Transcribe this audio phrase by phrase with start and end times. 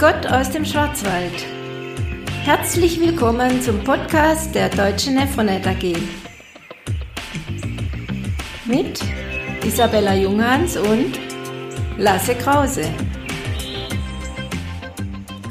[0.00, 1.44] Gott aus dem Schwarzwald.
[2.42, 5.94] Herzlich willkommen zum Podcast der Deutschen Nephronet AG.
[8.64, 8.98] Mit
[9.62, 11.20] Isabella Junghans und
[11.98, 12.84] Lasse Krause.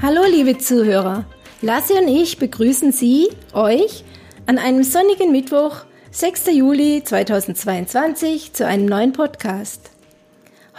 [0.01, 1.25] Hallo liebe Zuhörer,
[1.61, 4.03] Lasse und ich begrüßen Sie, euch,
[4.47, 6.47] an einem sonnigen Mittwoch, 6.
[6.53, 9.91] Juli 2022, zu einem neuen Podcast.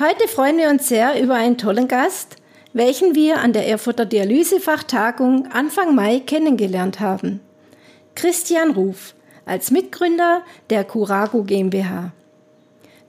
[0.00, 2.39] Heute freuen wir uns sehr über einen tollen Gast,
[2.72, 7.40] welchen wir an der Erfurter Dialysefachtagung Anfang Mai kennengelernt haben.
[8.14, 12.12] Christian Ruf als Mitgründer der Curago GmbH.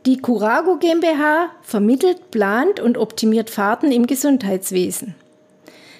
[0.06, 5.14] Die Curago GmbH vermittelt, plant und optimiert Fahrten im Gesundheitswesen.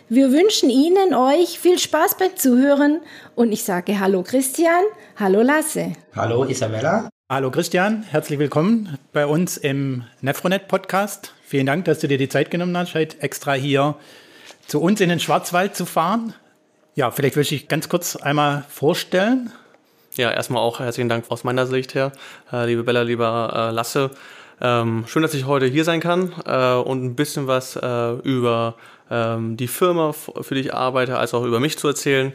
[0.10, 3.02] Wir wünschen Ihnen euch viel Spaß beim Zuhören
[3.36, 4.84] und ich sage Hallo Christian,
[5.16, 5.94] hallo Lasse.
[6.16, 7.10] Hallo Isabella.
[7.34, 11.34] Hallo Christian, herzlich willkommen bei uns im Nefronet Podcast.
[11.46, 13.96] Vielen Dank, dass du dir die Zeit genommen hast, heute extra hier
[14.68, 16.34] zu uns in den Schwarzwald zu fahren.
[16.94, 19.50] Ja, vielleicht will ich dich ganz kurz einmal vorstellen.
[20.16, 22.12] Ja, erstmal auch herzlichen Dank aus meiner Sicht her,
[22.52, 24.12] äh, liebe Bella, lieber äh, Lasse.
[24.60, 28.76] Ähm, schön, dass ich heute hier sein kann äh, und ein bisschen was über
[29.10, 32.34] ähm, die Firma, für die ich arbeite, als auch über mich zu erzählen.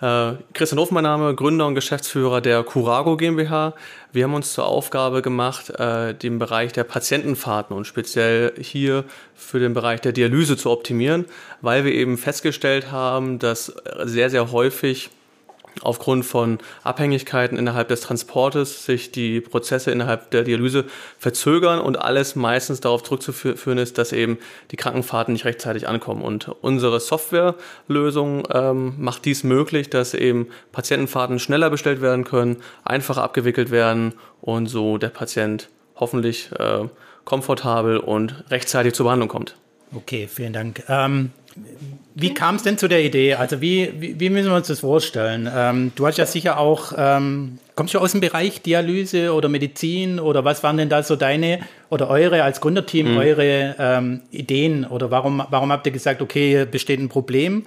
[0.00, 3.74] Äh, Christian Hof, mein Name, Gründer und Geschäftsführer der Curago GmbH.
[4.12, 9.04] Wir haben uns zur Aufgabe gemacht, äh, den Bereich der Patientenfahrten und speziell hier
[9.34, 11.24] für den Bereich der Dialyse zu optimieren,
[11.62, 15.10] weil wir eben festgestellt haben, dass sehr, sehr häufig
[15.82, 20.84] aufgrund von Abhängigkeiten innerhalb des Transportes sich die Prozesse innerhalb der Dialyse
[21.18, 24.38] verzögern und alles meistens darauf zurückzuführen ist, dass eben
[24.70, 26.22] die Krankenfahrten nicht rechtzeitig ankommen.
[26.22, 33.22] Und unsere Softwarelösung ähm, macht dies möglich, dass eben Patientenfahrten schneller bestellt werden können, einfacher
[33.22, 36.88] abgewickelt werden und so der Patient hoffentlich äh,
[37.24, 39.56] komfortabel und rechtzeitig zur Behandlung kommt.
[39.94, 40.82] Okay, vielen Dank.
[40.88, 41.32] Ähm,
[42.20, 43.34] wie kam es denn zu der Idee?
[43.34, 45.48] Also wie, wie, wie, müssen wir uns das vorstellen?
[45.54, 50.18] Ähm, du hast ja sicher auch, ähm, kommst du aus dem Bereich Dialyse oder Medizin
[50.18, 51.60] oder was waren denn da so deine
[51.90, 53.18] oder eure als Gründerteam, mhm.
[53.18, 57.66] eure ähm, Ideen oder warum, warum habt ihr gesagt, okay, hier besteht ein Problem?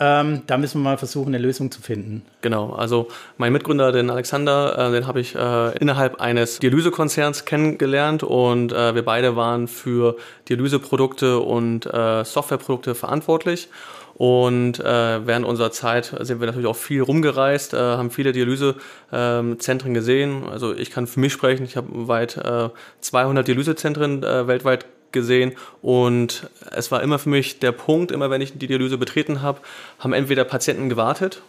[0.00, 2.22] Ähm, da müssen wir mal versuchen, eine Lösung zu finden.
[2.40, 8.22] Genau, also mein Mitgründer, den Alexander, äh, den habe ich äh, innerhalb eines Dialysekonzerns kennengelernt
[8.22, 10.16] und äh, wir beide waren für
[10.48, 13.68] Dialyseprodukte und äh, Softwareprodukte verantwortlich.
[14.14, 19.94] Und äh, während unserer Zeit sind wir natürlich auch viel rumgereist, äh, haben viele Dialysezentren
[19.94, 20.44] gesehen.
[20.48, 22.68] Also ich kann für mich sprechen, ich habe weit äh,
[23.00, 25.52] 200 Dialysezentren äh, weltweit gesehen.
[25.82, 29.60] Und es war immer für mich der Punkt, immer wenn ich die Dialyse betreten habe,
[29.98, 31.42] haben entweder Patienten gewartet,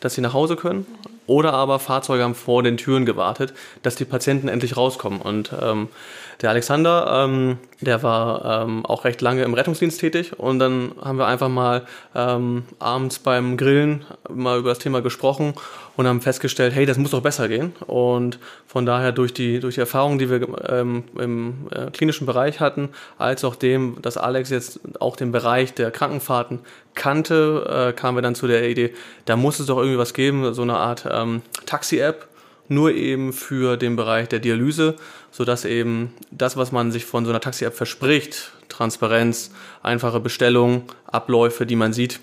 [0.00, 0.86] dass sie nach Hause können
[1.28, 5.88] oder aber Fahrzeuge haben vor den Türen gewartet, dass die Patienten endlich rauskommen und ähm,
[6.40, 11.18] der Alexander, ähm, der war ähm, auch recht lange im Rettungsdienst tätig und dann haben
[11.18, 11.82] wir einfach mal
[12.14, 15.54] ähm, abends beim Grillen mal über das Thema gesprochen
[15.96, 17.72] und haben festgestellt, hey, das muss doch besser gehen.
[17.88, 18.38] Und
[18.68, 22.90] von daher durch die, durch die Erfahrungen, die wir ähm, im äh, klinischen Bereich hatten,
[23.18, 26.60] als auch dem, dass Alex jetzt auch den Bereich der Krankenfahrten
[26.94, 28.94] kannte, äh, kamen wir dann zu der Idee,
[29.24, 32.28] da muss es doch irgendwie was geben, so eine Art ähm, Taxi-App,
[32.68, 34.96] nur eben für den Bereich der Dialyse,
[35.30, 39.50] sodass eben das, was man sich von so einer Taxi-App verspricht, Transparenz,
[39.82, 42.20] einfache Bestellung, Abläufe, die man sieht,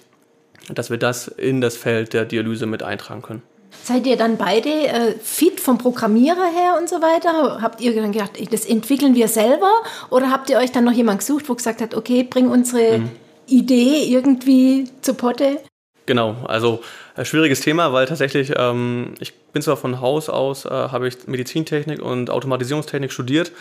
[0.70, 3.42] dass wir das in das Feld der Dialyse mit eintragen können.
[3.84, 7.62] Seid ihr dann beide äh, fit vom Programmierer her und so weiter?
[7.62, 9.70] Habt ihr dann gedacht, das entwickeln wir selber?
[10.10, 13.12] Oder habt ihr euch dann noch jemand gesucht, wo gesagt hat, okay, bring unsere mhm.
[13.48, 15.60] Idee irgendwie zu Potte?
[16.06, 16.82] Genau, also
[17.16, 21.28] äh, schwieriges Thema, weil tatsächlich, ähm, ich bin zwar von Haus aus, äh, habe ich
[21.28, 23.52] Medizintechnik und Automatisierungstechnik studiert,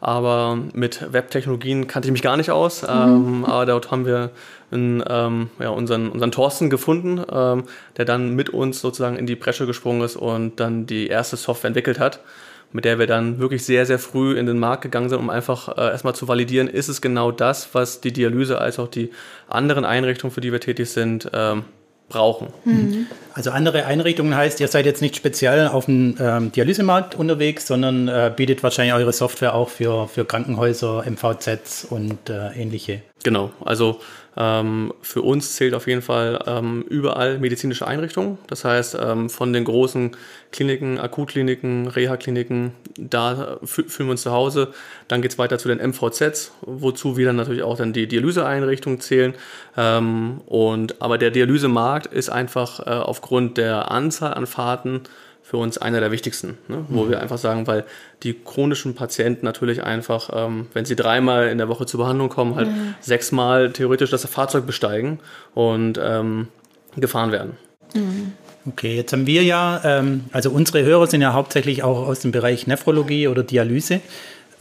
[0.00, 2.82] aber mit Webtechnologien kannte ich mich gar nicht aus.
[2.82, 2.88] Mhm.
[2.88, 4.30] Ähm, aber dort haben wir
[4.70, 7.64] in, ähm, ja, unseren, unseren Thorsten gefunden, ähm,
[7.96, 11.68] der dann mit uns sozusagen in die Bresche gesprungen ist und dann die erste Software
[11.68, 12.20] entwickelt hat
[12.74, 15.78] mit der wir dann wirklich sehr, sehr früh in den Markt gegangen sind, um einfach
[15.78, 19.12] äh, erstmal zu validieren, ist es genau das, was die Dialyse als auch die
[19.46, 21.64] anderen Einrichtungen, für die wir tätig sind, ähm,
[22.08, 22.48] brauchen.
[22.64, 23.06] Mhm.
[23.32, 28.08] Also andere Einrichtungen heißt, ihr seid jetzt nicht speziell auf dem ähm, Dialysemarkt unterwegs, sondern
[28.08, 33.02] äh, bietet wahrscheinlich eure Software auch für, für Krankenhäuser, MVZs und äh, ähnliche.
[33.24, 34.00] Genau, also
[34.36, 38.38] ähm, für uns zählt auf jeden Fall ähm, überall medizinische Einrichtungen.
[38.48, 40.16] Das heißt, ähm, von den großen
[40.50, 44.72] Kliniken, Akutkliniken, Reha-Kliniken, da fühlen wir uns zu Hause.
[45.08, 49.00] Dann geht es weiter zu den MVZs, wozu wir dann natürlich auch dann die Dialyseeinrichtungen
[49.00, 49.34] zählen.
[49.76, 55.02] Ähm, und, aber der Dialysemarkt ist einfach äh, aufgrund der Anzahl an Fahrten
[55.44, 56.86] für uns einer der wichtigsten, ne?
[56.88, 57.10] wo mhm.
[57.10, 57.84] wir einfach sagen, weil
[58.22, 62.56] die chronischen Patienten natürlich einfach, ähm, wenn sie dreimal in der Woche zur Behandlung kommen,
[62.56, 62.94] halt mhm.
[63.00, 65.20] sechsmal theoretisch das Fahrzeug besteigen
[65.54, 66.48] und ähm,
[66.96, 67.58] gefahren werden.
[67.94, 68.32] Mhm.
[68.66, 72.32] Okay, jetzt haben wir ja, ähm, also unsere Hörer sind ja hauptsächlich auch aus dem
[72.32, 74.00] Bereich Nephrologie oder Dialyse.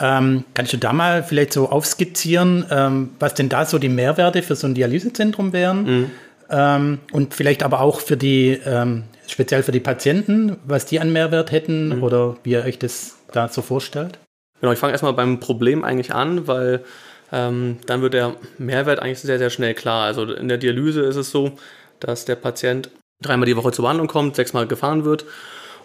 [0.01, 4.41] Ähm, kannst du da mal vielleicht so aufskizzieren, ähm, was denn da so die Mehrwerte
[4.41, 5.85] für so ein Dialysezentrum wären?
[5.85, 6.11] Mhm.
[6.49, 11.11] Ähm, und vielleicht aber auch für die, ähm, speziell für die Patienten, was die an
[11.11, 12.03] Mehrwert hätten mhm.
[12.03, 14.19] oder wie ihr euch das da so vorstellt?
[14.61, 16.83] Genau, ich fange erstmal beim Problem eigentlich an, weil
[17.31, 20.05] ähm, dann wird der Mehrwert eigentlich sehr, sehr schnell klar.
[20.05, 21.53] Also in der Dialyse ist es so,
[21.99, 22.89] dass der Patient
[23.21, 25.25] dreimal die Woche zur Behandlung kommt, sechsmal gefahren wird.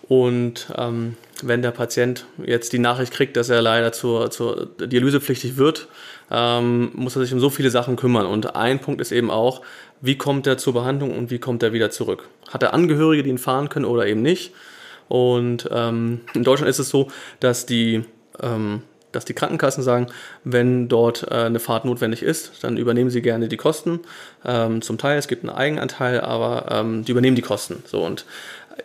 [0.08, 5.56] Und ähm, wenn der Patient jetzt die Nachricht kriegt, dass er leider zur, zur Dialysepflichtig
[5.56, 5.88] wird,
[6.30, 8.26] ähm, muss er sich um so viele Sachen kümmern.
[8.26, 9.62] Und ein Punkt ist eben auch,
[10.00, 12.28] wie kommt er zur Behandlung und wie kommt er wieder zurück?
[12.48, 14.52] Hat er Angehörige, die ihn fahren können oder eben nicht?
[15.08, 17.08] Und ähm, in Deutschland ist es so,
[17.40, 18.04] dass die
[18.40, 20.08] ähm, dass die Krankenkassen sagen,
[20.44, 24.00] wenn dort äh, eine Fahrt notwendig ist, dann übernehmen sie gerne die Kosten.
[24.44, 27.82] Ähm, zum Teil, es gibt einen Eigenanteil, aber ähm, die übernehmen die Kosten.
[27.86, 28.26] So und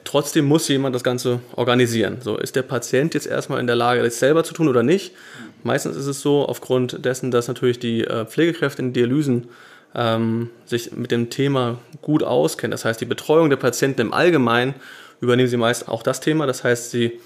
[0.05, 2.17] trotzdem muss jemand das Ganze organisieren.
[2.21, 5.13] So ist der Patient jetzt erstmal in der Lage, das selber zu tun oder nicht.
[5.63, 9.49] Meistens ist es so, aufgrund dessen, dass natürlich die äh, Pflegekräfte in Dialysen
[9.95, 12.71] ähm, sich mit dem Thema gut auskennen.
[12.71, 14.75] Das heißt, die Betreuung der Patienten im Allgemeinen
[15.21, 16.45] übernehmen sie meist auch das Thema.
[16.45, 17.19] Das heißt, sie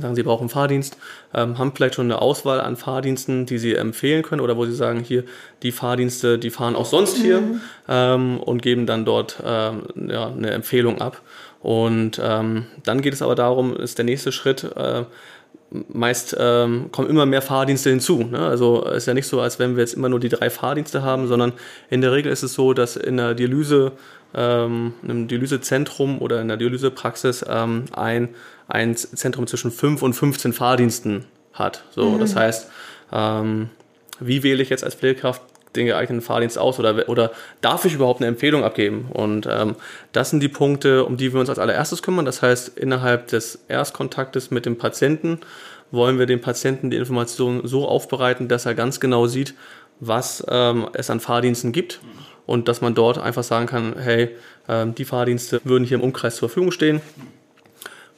[0.00, 0.96] sagen, Sie brauchen Fahrdienst,
[1.34, 4.74] ähm, haben vielleicht schon eine Auswahl an Fahrdiensten, die Sie empfehlen können oder wo Sie
[4.74, 5.24] sagen, hier,
[5.62, 7.60] die Fahrdienste, die fahren auch sonst hier mhm.
[7.88, 11.22] ähm, und geben dann dort ähm, ja, eine Empfehlung ab.
[11.60, 15.04] Und ähm, dann geht es aber darum, ist der nächste Schritt, äh,
[15.70, 18.22] meist ähm, kommen immer mehr Fahrdienste hinzu.
[18.22, 18.38] Ne?
[18.38, 21.26] Also ist ja nicht so, als wenn wir jetzt immer nur die drei Fahrdienste haben,
[21.26, 21.52] sondern
[21.90, 23.92] in der Regel ist es so, dass in der Dialyse,
[24.34, 28.28] ähm, in einem Dialysezentrum oder in der Dialysepraxis ähm, ein
[28.68, 31.84] ein Zentrum zwischen 5 und 15 Fahrdiensten hat.
[31.90, 32.18] So, mhm.
[32.18, 32.70] das heißt,
[33.12, 33.70] ähm,
[34.20, 35.42] wie wähle ich jetzt als Pflegekraft
[35.76, 39.08] den geeigneten Fahrdienst aus oder, oder darf ich überhaupt eine Empfehlung abgeben?
[39.12, 39.76] Und ähm,
[40.12, 42.24] das sind die Punkte, um die wir uns als allererstes kümmern.
[42.24, 45.40] Das heißt, innerhalb des Erstkontaktes mit dem Patienten
[45.90, 49.54] wollen wir dem Patienten die Informationen so aufbereiten, dass er ganz genau sieht,
[50.00, 52.00] was ähm, es an Fahrdiensten gibt
[52.44, 54.30] und dass man dort einfach sagen kann, hey,
[54.68, 57.00] ähm, die Fahrdienste würden hier im Umkreis zur Verfügung stehen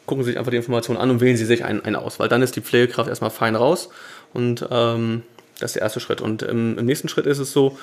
[0.09, 2.29] gucken Sie sich einfach die Informationen an und wählen Sie sich einen, einen aus, weil
[2.29, 3.91] dann ist die Pflegekraft erstmal fein raus
[4.33, 5.23] und ähm,
[5.59, 6.21] das ist der erste Schritt.
[6.21, 7.79] Und im, im, nächsten Schritt ist es so,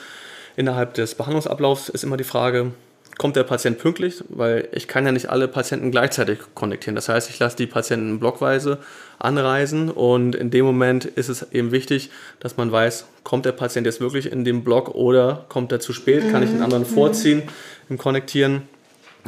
[0.56, 2.72] innerhalb des Behandlungsablaufs ist immer die Frage,
[3.18, 4.24] kommt der Patient pünktlich?
[4.30, 6.96] Weil ich kann ja nicht alle Patienten gleichzeitig konnektieren.
[6.96, 8.80] Das heißt, ich lasse die Patienten blockweise
[9.20, 13.86] anreisen und in dem Moment ist es eben wichtig, dass man weiß, kommt der Patient
[13.86, 16.32] jetzt wirklich in den Block oder kommt er zu spät?
[16.32, 16.94] Kann ich den anderen mhm.
[16.94, 17.44] vorziehen
[17.90, 18.64] im Konnektieren?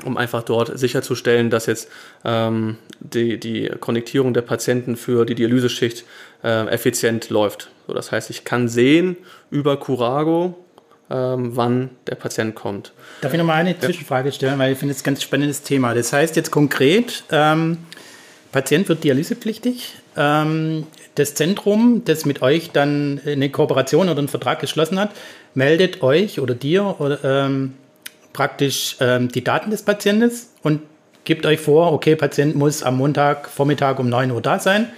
[0.05, 1.89] Um einfach dort sicherzustellen, dass jetzt
[2.23, 6.05] ähm, die, die Konnektierung der Patienten für die Dialyseschicht
[6.43, 7.69] äh, effizient läuft.
[7.87, 9.17] So, das heißt, ich kann sehen
[9.49, 10.55] über Curago,
[11.09, 12.93] ähm, wann der Patient kommt.
[13.21, 15.93] Darf ich nochmal eine Zwischenfrage stellen, weil ich finde es ein ganz spannendes Thema.
[15.93, 17.77] Das heißt jetzt konkret, ähm,
[18.51, 19.95] Patient wird dialysepflichtig.
[20.15, 20.85] Ähm,
[21.15, 25.11] das Zentrum, das mit euch dann eine Kooperation oder einen Vertrag geschlossen hat,
[25.53, 27.73] meldet euch oder dir oder ähm,
[28.37, 30.81] praktisch ähm, die Daten des Patienten und
[31.23, 34.89] gebt euch vor, okay, Patient muss am Montag Vormittag um 9 Uhr da sein.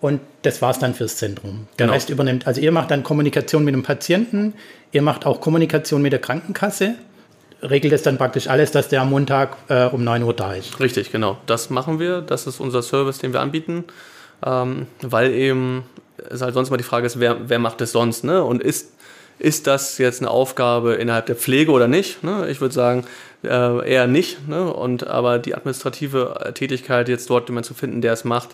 [0.00, 1.68] Und das war es dann fürs Zentrum.
[1.78, 1.94] Der genau.
[1.94, 2.48] Rest übernimmt.
[2.48, 4.54] Also ihr macht dann Kommunikation mit dem Patienten,
[4.90, 6.94] ihr macht auch Kommunikation mit der Krankenkasse,
[7.62, 10.80] regelt es dann praktisch alles, dass der am Montag äh, um 9 Uhr da ist.
[10.80, 11.38] Richtig, genau.
[11.46, 12.22] Das machen wir.
[12.22, 13.84] Das ist unser Service, den wir anbieten.
[14.44, 15.84] Ähm, weil eben
[16.28, 18.24] es halt sonst mal die Frage ist, wer, wer macht es sonst?
[18.24, 18.42] Ne?
[18.42, 18.94] Und ist
[19.40, 22.22] ist das jetzt eine Aufgabe innerhalb der Pflege oder nicht?
[22.22, 22.48] Ne?
[22.50, 23.04] Ich würde sagen,
[23.42, 24.46] äh, eher nicht.
[24.46, 24.72] Ne?
[24.72, 28.50] Und, aber die administrative Tätigkeit, jetzt dort jemanden zu finden, der es macht,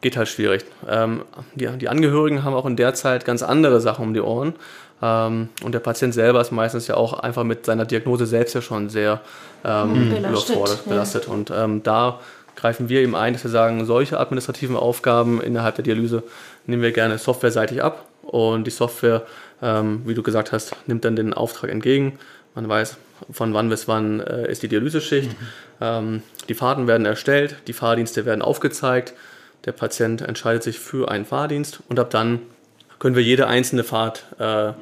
[0.00, 0.64] geht halt schwierig.
[0.88, 1.22] Ähm,
[1.54, 4.54] die, die, Angehörigen haben auch in der Zeit ganz andere Sachen um die Ohren.
[5.02, 8.62] Ähm, und der Patient selber ist meistens ja auch einfach mit seiner Diagnose selbst ja
[8.62, 9.20] schon sehr
[9.64, 10.22] ähm, mhm.
[10.22, 10.88] belastet.
[10.88, 11.26] belastet.
[11.26, 11.32] Ja.
[11.32, 12.20] Und ähm, da
[12.56, 16.22] greifen wir eben ein, dass wir sagen, solche administrativen Aufgaben innerhalb der Dialyse
[16.66, 18.06] nehmen wir gerne softwareseitig ab.
[18.22, 19.22] Und die Software
[19.62, 22.18] ähm, wie du gesagt hast, nimmt dann den Auftrag entgegen.
[22.54, 22.98] Man weiß,
[23.30, 25.30] von wann bis wann äh, ist die Dialyseschicht.
[25.30, 25.46] Mhm.
[25.80, 29.14] Ähm, die Fahrten werden erstellt, die Fahrdienste werden aufgezeigt.
[29.64, 32.40] Der Patient entscheidet sich für einen Fahrdienst und ab dann
[32.98, 34.72] können wir jede einzelne Fahrt äh,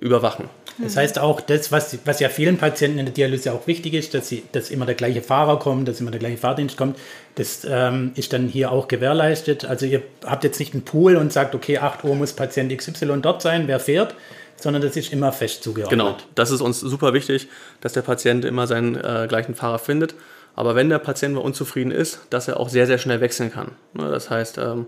[0.00, 0.48] überwachen.
[0.78, 4.14] Das heißt auch, das, was, was ja vielen Patienten in der Dialyse auch wichtig ist,
[4.14, 6.98] dass, sie, dass immer der gleiche Fahrer kommt, dass immer der gleiche Fahrdienst kommt,
[7.34, 9.64] das ähm, ist dann hier auch gewährleistet.
[9.64, 13.20] Also ihr habt jetzt nicht einen Pool und sagt, okay, 8 Uhr muss Patient XY
[13.20, 14.14] dort sein, wer fährt,
[14.56, 15.98] sondern das ist immer fest zugeordnet.
[15.98, 17.48] Genau, das ist uns super wichtig,
[17.80, 20.14] dass der Patient immer seinen äh, gleichen Fahrer findet.
[20.54, 23.72] Aber wenn der Patient mal unzufrieden ist, dass er auch sehr, sehr schnell wechseln kann.
[23.94, 24.86] Ne, das heißt, ähm,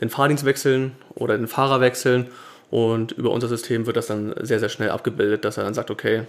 [0.00, 2.28] den Fahrdienst wechseln oder den Fahrer wechseln
[2.72, 5.90] und über unser System wird das dann sehr, sehr schnell abgebildet, dass er dann sagt,
[5.90, 6.22] okay,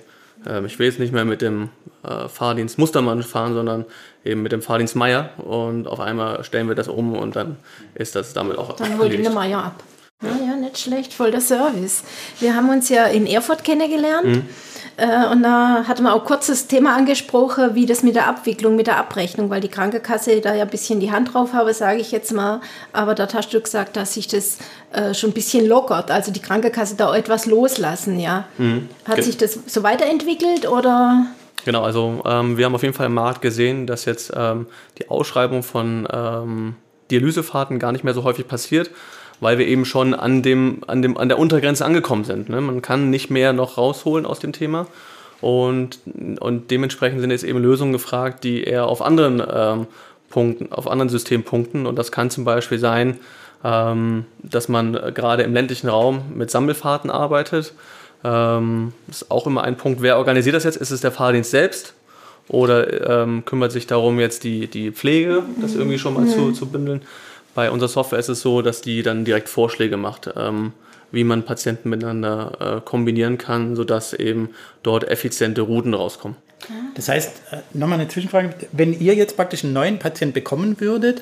[0.46, 1.70] ähm, ich will jetzt nicht mehr mit dem
[2.04, 3.86] äh, Fahrdienst Mustermann fahren, sondern
[4.26, 7.56] eben mit dem Fahrdienst Meier und auf einmal stellen wir das um und dann
[7.96, 9.84] ist das damit auch Dann holt ihn der Meier ab.
[10.22, 12.04] Ja, ja, nicht schlecht, voll der Service.
[12.42, 14.26] Wir haben uns ja in Erfurt kennengelernt.
[14.26, 14.50] Mhm.
[14.98, 18.76] Äh, und da hatte man auch kurz das Thema angesprochen, wie das mit der Abwicklung,
[18.76, 22.00] mit der Abrechnung, weil die Krankenkasse da ja ein bisschen die Hand drauf habe, sage
[22.00, 22.62] ich jetzt mal.
[22.92, 24.60] Aber da hast du gesagt, dass sich das
[24.92, 28.46] äh, schon ein bisschen lockert, also die Krankenkasse da etwas loslassen, ja.
[28.58, 28.90] Mhm.
[29.06, 31.26] Hat Ge sich das so weiterentwickelt oder?
[31.66, 34.68] Genau, also ähm, wir haben auf jeden Fall im Markt gesehen, dass jetzt ähm,
[35.00, 36.76] die Ausschreibung von ähm,
[37.10, 38.92] Dialysefahrten gar nicht mehr so häufig passiert
[39.40, 42.50] weil wir eben schon an, dem, an, dem, an der Untergrenze angekommen sind.
[42.50, 42.62] Ne?
[42.62, 44.88] Man kann nicht mehr noch rausholen aus dem Thema.
[45.42, 46.00] Und,
[46.40, 49.88] und dementsprechend sind jetzt eben Lösungen gefragt, die eher auf anderen ähm,
[50.30, 51.86] Punkten, auf anderen Systempunkten.
[51.86, 53.20] Und das kann zum Beispiel sein,
[53.64, 57.74] ähm, dass man gerade im ländlichen Raum mit Sammelfahrten arbeitet.
[58.24, 60.78] Ähm, ist auch immer ein Punkt, wer organisiert das jetzt?
[60.78, 61.94] Ist es der Fahrdienst selbst?
[62.50, 66.68] Oder ähm, kümmert sich darum, jetzt die, die Pflege, das irgendwie schon mal zu, zu
[66.68, 67.02] bündeln?
[67.56, 70.74] Bei unserer Software ist es so, dass die dann direkt Vorschläge macht, ähm,
[71.12, 74.50] wie man Patienten miteinander äh, kombinieren kann, sodass eben
[74.82, 76.38] dort effiziente Routen rauskommen.
[76.96, 81.22] Das heißt, äh, nochmal eine Zwischenfrage, wenn ihr jetzt praktisch einen neuen Patienten bekommen würdet,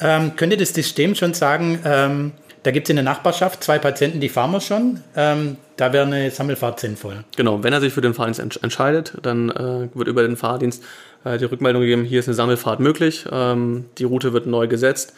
[0.00, 2.32] ähm, könnte das System schon sagen, ähm,
[2.64, 5.00] da gibt es in der Nachbarschaft zwei Patienten, die fahren wir schon.
[5.14, 7.24] Ähm, da wäre eine Sammelfahrt sinnvoll.
[7.36, 10.82] Genau, wenn er sich für den Fahrdienst ents entscheidet, dann äh, wird über den Fahrdienst
[11.24, 15.12] äh, die Rückmeldung gegeben, hier ist eine Sammelfahrt möglich, ähm, die Route wird neu gesetzt.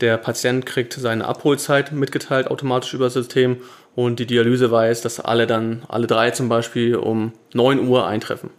[0.00, 3.58] Der Patient kriegt seine Abholzeit mitgeteilt automatisch über das System
[3.96, 8.50] und die Dialyse weiß, dass alle dann, alle drei zum Beispiel um 9 Uhr eintreffen.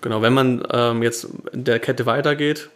[0.00, 2.68] Genau, wenn man ähm, jetzt in der Kette weitergeht,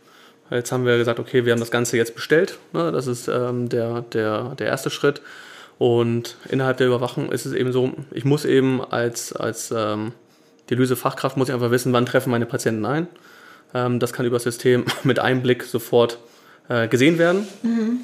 [0.51, 3.69] jetzt haben wir gesagt, okay, wir haben das Ganze jetzt bestellt, ne, das ist ähm,
[3.69, 5.21] der, der, der erste Schritt.
[5.79, 10.13] Und innerhalb der Überwachung ist es eben so, ich muss eben als, als ähm,
[10.71, 13.07] Dialysefachkraft muss ich einfach wissen, wann treffen meine Patienten ein.
[13.75, 16.19] Ähm, das kann über das System mit einem Blick sofort
[16.69, 17.47] äh, gesehen werden.
[17.63, 18.01] Mhm.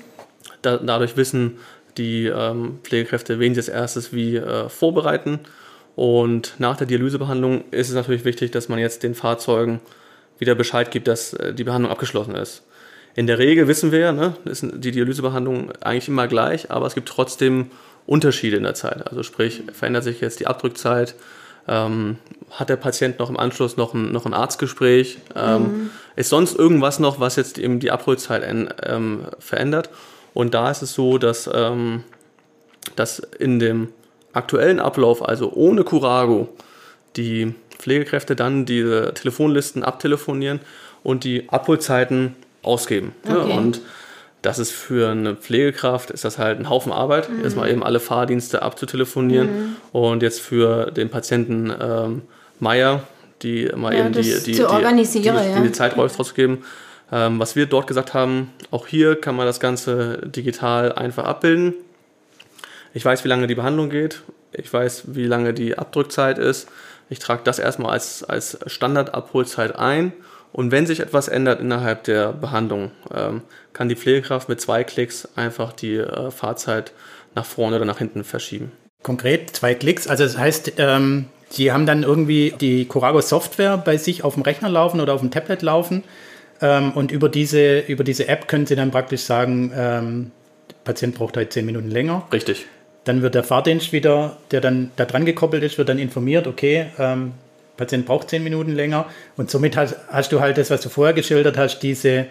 [0.62, 1.58] Da, dadurch wissen
[1.96, 5.40] die ähm, Pflegekräfte, wen sie als erstes wie äh, vorbereiten.
[5.96, 9.80] Und nach der Dialysebehandlung ist es natürlich wichtig, dass man jetzt den Fahrzeugen
[10.38, 12.62] wieder Bescheid gibt, dass äh, die Behandlung abgeschlossen ist.
[13.14, 17.08] In der Regel wissen wir, ne, ist die Dialysebehandlung eigentlich immer gleich, aber es gibt
[17.08, 17.70] trotzdem
[18.06, 19.06] Unterschiede in der Zeit.
[19.06, 21.14] Also sprich, verändert sich jetzt die Abdrückzeit,
[21.68, 22.18] ähm,
[22.50, 25.18] hat der Patient noch im Anschluss noch ein, noch ein Arztgespräch?
[25.34, 25.90] Ähm, mhm.
[26.16, 28.42] Ist sonst irgendwas noch, was jetzt eben die Abholzeit
[28.84, 29.90] ähm, verändert?
[30.34, 32.04] Und da ist es so, dass, ähm,
[32.96, 33.88] dass in dem
[34.32, 36.48] aktuellen Ablauf, also ohne Curago,
[37.16, 40.60] die Pflegekräfte dann diese Telefonlisten abtelefonieren
[41.02, 43.12] und die Abholzeiten ausgeben.
[43.24, 43.50] Okay.
[43.50, 43.80] Ja, und
[44.44, 47.44] das ist für eine Pflegekraft, ist das halt ein Haufen Arbeit, mhm.
[47.44, 49.76] erstmal eben alle Fahrdienste abzutelefonieren mhm.
[49.92, 52.22] und jetzt für den Patienten ähm,
[52.60, 53.04] Meier,
[53.42, 54.62] die mal ja, eben die, die, die, die,
[55.42, 55.60] die, ja.
[55.60, 56.58] die Zeit rauszugeben.
[57.10, 61.72] Ähm, was wir dort gesagt haben, auch hier kann man das Ganze digital einfach abbilden.
[62.92, 64.22] Ich weiß, wie lange die Behandlung geht.
[64.52, 66.68] Ich weiß, wie lange die Abdrückzeit ist.
[67.08, 70.12] Ich trage das erstmal als, als Standardabholzeit ein
[70.54, 73.42] und wenn sich etwas ändert innerhalb der Behandlung, ähm,
[73.72, 76.92] kann die Pflegekraft mit zwei Klicks einfach die äh, Fahrzeit
[77.34, 78.70] nach vorne oder nach hinten verschieben.
[79.02, 83.96] Konkret zwei Klicks, also das heißt, ähm, die haben dann irgendwie die Corago Software bei
[83.96, 86.04] sich auf dem Rechner laufen oder auf dem Tablet laufen
[86.60, 90.30] ähm, und über diese, über diese App können sie dann praktisch sagen, ähm,
[90.84, 92.28] Patient braucht halt zehn Minuten länger.
[92.32, 92.66] Richtig.
[93.02, 96.86] Dann wird der Fahrdienst wieder, der dann da dran gekoppelt ist, wird dann informiert, okay,
[96.96, 97.32] ähm,
[97.76, 99.06] Patient braucht zehn Minuten länger.
[99.36, 102.26] Und somit hast, hast, du halt das, was du vorher geschildert hast, diese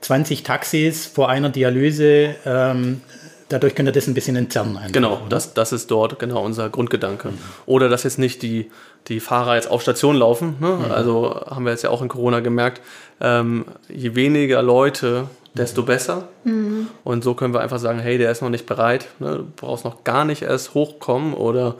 [0.00, 2.36] 20 Taxis vor einer Dialyse.
[2.46, 3.00] Ähm,
[3.48, 4.76] dadurch könnt ihr das ein bisschen entzerren.
[4.76, 7.28] Einfach, genau, das, das ist dort genau unser Grundgedanke.
[7.28, 7.38] Mhm.
[7.66, 8.70] Oder dass jetzt nicht die,
[9.08, 10.56] die Fahrer jetzt auf Station laufen.
[10.60, 10.68] Ne?
[10.68, 10.92] Mhm.
[10.92, 12.80] Also haben wir jetzt ja auch in Corona gemerkt,
[13.20, 16.28] ähm, je weniger Leute, desto besser.
[16.44, 16.88] Mhm.
[17.04, 19.36] Und so können wir einfach sagen, hey, der ist noch nicht bereit, ne?
[19.36, 21.76] du brauchst noch gar nicht erst hochkommen oder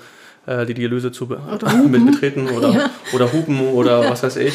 [0.48, 1.38] äh, die Dialyse zu be
[1.88, 2.90] mit betreten oder, ja.
[3.12, 4.10] oder hupen oder ja.
[4.10, 4.54] was weiß ich.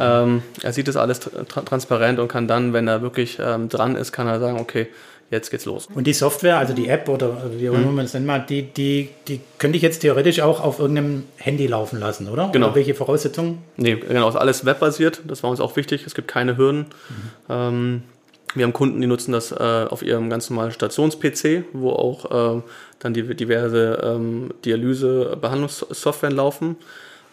[0.00, 3.96] Ähm, er sieht das alles tra transparent und kann dann, wenn er wirklich ähm, dran
[3.96, 4.86] ist, kann er sagen, okay,
[5.30, 5.88] jetzt geht's los.
[5.94, 7.96] Und die Software, also die App oder wie auch immer mhm.
[7.96, 11.98] man es nennt, die, die, die könnte ich jetzt theoretisch auch auf irgendeinem Handy laufen
[11.98, 12.50] lassen, oder?
[12.52, 12.66] Genau.
[12.66, 13.58] Oder welche Voraussetzungen?
[13.76, 16.86] Nee, genau, ist alles webbasiert, das war uns auch wichtig, es gibt keine Hürden.
[17.08, 17.30] Mhm.
[17.48, 18.02] Ähm,
[18.54, 22.62] wir haben Kunden, die nutzen das äh, auf ihrem ganz normalen Stations-PC, wo auch äh,
[22.98, 26.76] dann die diverse ähm, Dialyse-Behandlungssoftware laufen.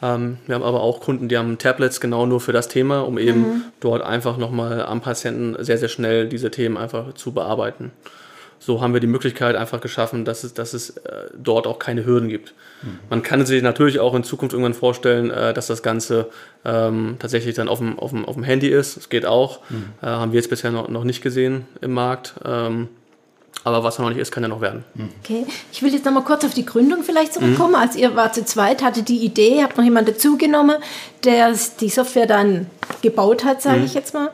[0.02, 3.18] Ähm, wir haben aber auch Kunden, die haben Tablets genau nur für das Thema, um
[3.18, 3.62] eben mhm.
[3.80, 7.92] dort einfach nochmal am Patienten sehr, sehr schnell diese Themen einfach zu bearbeiten.
[8.60, 12.06] So haben wir die Möglichkeit einfach geschaffen, dass es, dass es äh, dort auch keine
[12.06, 12.54] Hürden gibt.
[12.82, 13.00] Mhm.
[13.10, 16.30] Man kann sich natürlich auch in Zukunft irgendwann vorstellen, äh, dass das Ganze
[16.66, 18.98] ähm, tatsächlich dann auf dem, auf, dem, auf dem Handy ist.
[18.98, 19.62] Das geht auch.
[19.70, 19.94] Mhm.
[20.02, 22.36] Äh, haben wir jetzt bisher noch, noch nicht gesehen im Markt.
[22.44, 22.90] Ähm,
[23.64, 24.86] aber was noch nicht ist, kann ja noch werden.
[25.22, 27.72] Okay, ich will jetzt noch mal kurz auf die Gründung vielleicht zurückkommen.
[27.72, 27.80] Mhm.
[27.80, 30.78] Als ihr war zu zweit, hatte die Idee, habt noch jemanden dazugenommen,
[31.24, 32.68] der die Software dann
[33.02, 33.86] gebaut hat, sage mhm.
[33.86, 34.30] ich jetzt mal.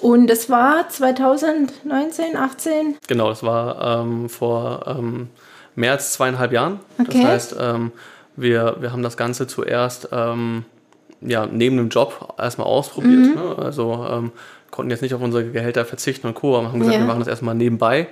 [0.00, 2.96] Und das war 2019, 18?
[3.06, 5.28] Genau, das war ähm, vor ähm,
[5.74, 6.80] mehr als zweieinhalb Jahren.
[6.98, 7.22] Okay.
[7.22, 7.92] Das heißt, ähm,
[8.36, 10.64] wir, wir haben das Ganze zuerst ähm,
[11.20, 13.26] ja, neben dem Job erstmal ausprobiert.
[13.26, 13.34] Mhm.
[13.34, 13.56] Ne?
[13.58, 14.32] Also ähm,
[14.70, 17.00] konnten jetzt nicht auf unsere Gehälter verzichten und Co., aber haben gesagt, ja.
[17.00, 18.08] wir machen das erstmal nebenbei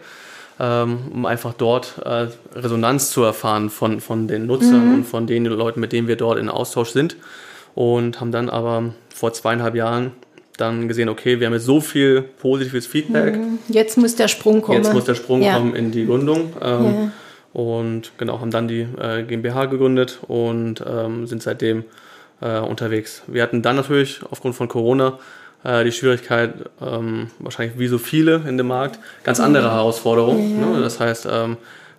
[0.58, 4.94] ähm, um einfach dort äh, Resonanz zu erfahren von, von den Nutzern mhm.
[4.94, 7.16] und von den Leuten, mit denen wir dort in Austausch sind.
[7.74, 10.12] Und haben dann aber vor zweieinhalb Jahren
[10.56, 13.36] dann gesehen, okay, wir haben jetzt so viel positives Feedback.
[13.36, 13.58] Mhm.
[13.68, 14.78] Jetzt muss der Sprung kommen.
[14.78, 15.54] Jetzt muss der Sprung ja.
[15.54, 16.52] kommen in die Gründung.
[16.62, 17.12] Ähm, ja.
[17.52, 21.84] Und genau, haben dann die äh, GmbH gegründet und ähm, sind seitdem
[22.40, 23.22] äh, unterwegs.
[23.26, 25.18] Wir hatten dann natürlich aufgrund von Corona
[25.64, 30.60] äh, die Schwierigkeit, ähm, wahrscheinlich wie so viele in dem Markt, ganz andere Herausforderungen.
[30.60, 30.66] Ja.
[30.66, 30.82] Ne?
[30.82, 31.56] Das heißt, ähm,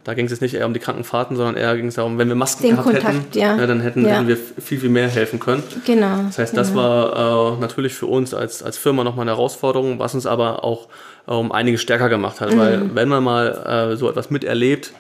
[0.08, 2.30] da ging es jetzt nicht eher um die Krankenfahrten, sondern eher ging es darum, wenn
[2.30, 3.58] wir Masken Den gehabt Kontakt, hätten, ja.
[3.58, 4.16] Ja, dann hätten, ja.
[4.16, 5.64] hätten, wir viel, viel mehr helfen können.
[5.86, 6.24] Genau.
[6.28, 6.82] Das heißt, das genau.
[6.82, 10.88] war äh, natürlich für uns als, als Firma nochmal eine Herausforderung, was uns aber auch
[11.26, 12.54] um einiges stärker gemacht hat.
[12.54, 12.58] Mhm.
[12.58, 14.94] Weil wenn man mal äh, so etwas miterlebt,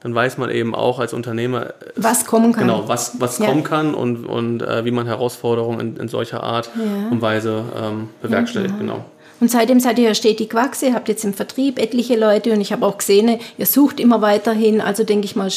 [0.00, 2.66] dann weiß man eben auch als Unternehmer, was kommen kann.
[2.66, 3.44] Genau, was, was ja.
[3.44, 7.10] kommen kann und, und äh, wie man Herausforderungen in, in solcher Art ja.
[7.10, 8.72] und Weise ähm, bewerkstelligt.
[8.72, 9.04] Ja, genau.
[9.40, 12.60] Und seitdem seid ihr ja stetig gewachsen, ihr habt jetzt im Vertrieb etliche Leute und
[12.60, 15.50] ich habe auch gesehen, ihr sucht immer weiterhin, also denke ich mal,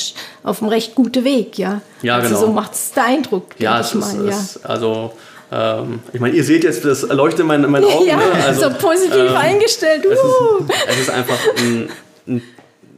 [0.43, 1.81] auf einem recht guten Weg, ja.
[2.01, 2.39] Ja, also genau.
[2.41, 4.29] So macht es den Eindruck, ja, es ist, ja.
[4.29, 5.13] Ist, also
[5.51, 8.07] ähm, ich meine, ihr seht jetzt, das leuchtet in meinen, meinen Augen.
[8.07, 8.23] Ja, ne?
[8.45, 10.05] also, so positiv ähm, eingestellt.
[10.05, 10.09] Uh.
[10.09, 11.89] Es, ist, es, ist, einfach ein,
[12.27, 12.41] ein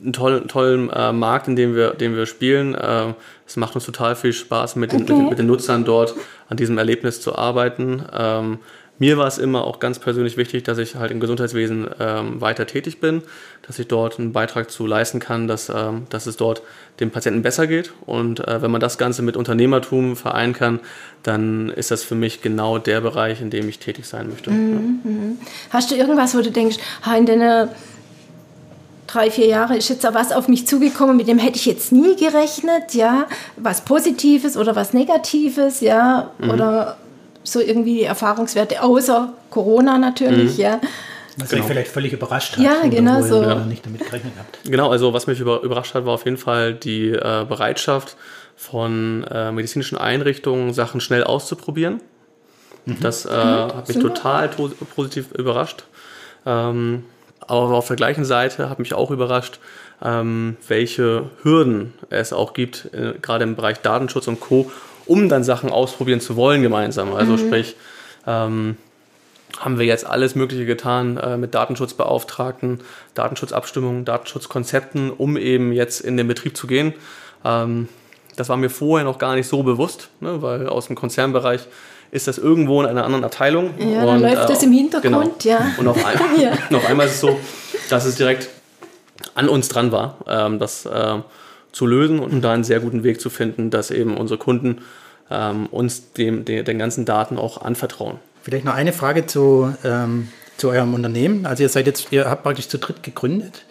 [0.02, 2.76] einen tollen, tollen äh, Markt, in dem wir, den wir spielen.
[2.76, 3.14] Äh,
[3.46, 5.14] es macht uns total viel Spaß, mit den, okay.
[5.14, 6.16] mit, mit, den Nutzern dort
[6.48, 8.04] an diesem Erlebnis zu arbeiten.
[8.18, 8.60] Ähm,
[9.00, 12.68] mir war es immer auch ganz persönlich wichtig, dass ich halt im Gesundheitswesen ähm, weiter
[12.68, 13.24] tätig bin,
[13.66, 16.62] dass ich dort einen Beitrag zu leisten kann, dass, ähm, dass es dort
[17.00, 17.94] dem Patienten besser geht.
[18.06, 20.82] Und äh, wenn man das Ganze mit Unternehmertum vereinen kann,
[21.24, 24.52] dann ist das für mich genau der Bereich, in dem ich tätig sein möchte.
[24.52, 25.12] Mhm, ja.
[25.12, 25.38] Mhm.
[25.70, 26.78] Hast du irgendwas, wo du denkst,
[27.18, 27.70] in deiner
[29.08, 31.92] drei, vier Jahre ist jetzt auch was auf mich zugekommen, mit dem hätte ich jetzt
[31.92, 36.50] nie gerechnet, ja, was Positives oder was Negatives, ja, mhm.
[36.52, 36.98] oder
[37.44, 40.64] so irgendwie die Erfahrungswerte, außer Corona natürlich, mhm.
[40.64, 40.82] ja.
[41.38, 41.64] Was genau.
[41.64, 42.64] euch vielleicht völlig überrascht hat.
[42.64, 43.42] Ja, genau so.
[43.42, 44.60] Ihr nicht damit gerechnet habt.
[44.66, 48.18] Genau, also was mich über, überrascht hat, war auf jeden Fall die äh, Bereitschaft
[48.58, 52.02] von äh, medizinischen Einrichtungen, Sachen schnell auszuprobieren.
[52.86, 52.98] Mhm.
[53.00, 53.74] Das äh, mhm.
[53.74, 54.14] hat mich Super.
[54.14, 55.86] total positiv überrascht.
[56.46, 57.06] Ähm,
[57.48, 59.60] aber auf der gleichen Seite hat mich auch überrascht,
[60.04, 64.72] ähm, welche Hürden es auch gibt, äh, gerade im Bereich Datenschutz und Co.,
[65.10, 67.14] um dann Sachen ausprobieren zu wollen gemeinsam.
[67.14, 67.38] Also mhm.
[67.40, 67.76] sprich,
[68.28, 68.78] ähm,
[69.58, 72.82] haben wir jetzt alles Mögliche getan äh, mit Datenschutzbeauftragten,
[73.16, 76.94] Datenschutzabstimmungen, Datenschutzkonzepten, um eben jetzt in den Betrieb zu gehen.
[77.44, 77.90] Ähm,
[78.36, 81.62] das war mir vorher noch gar nicht so bewusst, ne, weil aus dem Konzernbereich
[82.12, 83.74] ist das irgendwo in einer anderen Abteilung.
[83.78, 85.56] Ja, und, dann läuft äh, das im Hintergrund, genau.
[85.56, 85.72] ja.
[85.78, 86.52] Und auf, ein, ja.
[86.70, 87.40] und auf einmal ist es so,
[87.90, 88.50] dass es direkt
[89.34, 91.16] an uns dran war, ähm, das äh,
[91.72, 94.80] zu lösen und da einen sehr guten Weg zu finden, dass eben unsere Kunden
[95.30, 98.18] ähm, uns dem, den, den ganzen Daten auch anvertrauen.
[98.42, 101.46] Vielleicht noch eine Frage zu, ähm, zu eurem Unternehmen.
[101.46, 103.64] Also ihr seid jetzt, ihr habt praktisch zu dritt gegründet.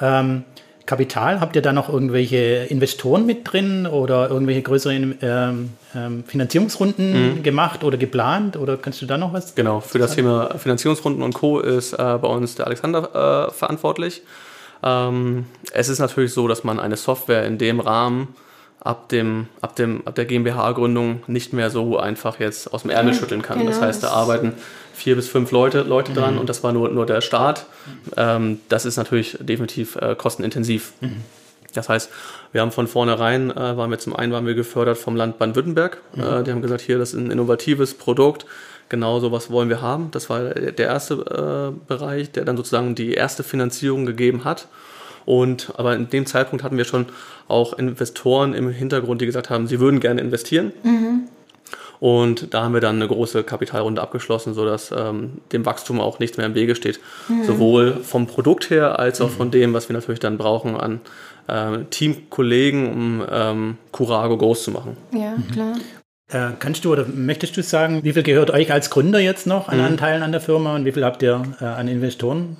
[0.00, 0.44] Ähm,
[0.84, 1.40] Kapital?
[1.40, 7.42] Habt ihr da noch irgendwelche Investoren mit drin oder irgendwelche größeren ähm, ähm, Finanzierungsrunden mhm.
[7.42, 8.56] gemacht oder geplant?
[8.56, 9.54] Oder kannst du da noch was?
[9.54, 11.60] Genau, für das Thema Finanzierungsrunden und Co.
[11.60, 14.22] ist äh, bei uns der Alexander äh, verantwortlich.
[14.82, 18.34] Ähm, es ist natürlich so, dass man eine Software in dem Rahmen
[18.80, 23.14] ab, dem, ab, dem, ab der GmbH-Gründung nicht mehr so einfach jetzt aus dem Ärmel
[23.14, 23.58] schütteln kann.
[23.58, 23.70] Genau.
[23.70, 24.54] Das heißt, da arbeiten
[24.92, 26.40] vier bis fünf Leute, Leute dran mhm.
[26.40, 27.66] und das war nur, nur der Start.
[28.16, 30.92] Ähm, das ist natürlich definitiv äh, kostenintensiv.
[31.00, 31.22] Mhm.
[31.74, 32.10] Das heißt,
[32.50, 35.98] wir haben von vornherein, äh, waren wir zum einen waren wir gefördert vom Land Baden-Württemberg.
[36.14, 36.22] Mhm.
[36.22, 38.46] Äh, die haben gesagt, hier, das ist ein innovatives Produkt.
[38.92, 40.10] Genau so was wollen wir haben.
[40.10, 44.68] Das war der erste äh, Bereich, der dann sozusagen die erste Finanzierung gegeben hat.
[45.24, 47.06] Und aber in dem Zeitpunkt hatten wir schon
[47.48, 50.72] auch Investoren im Hintergrund, die gesagt haben, sie würden gerne investieren.
[50.82, 51.20] Mhm.
[52.00, 56.36] Und da haben wir dann eine große Kapitalrunde abgeschlossen, sodass ähm, dem Wachstum auch nichts
[56.36, 57.00] mehr im Wege steht.
[57.28, 57.44] Mhm.
[57.44, 61.00] Sowohl vom Produkt her als auch von dem, was wir natürlich dann brauchen an
[61.46, 64.98] äh, Teamkollegen, um ähm, Curago groß zu machen.
[65.14, 65.76] Ja, klar.
[66.32, 69.68] Äh, kannst du oder möchtest du sagen, wie viel gehört euch als Gründer jetzt noch
[69.68, 69.84] an mhm.
[69.84, 72.56] Anteilen an der Firma und wie viel habt ihr äh, an Investoren?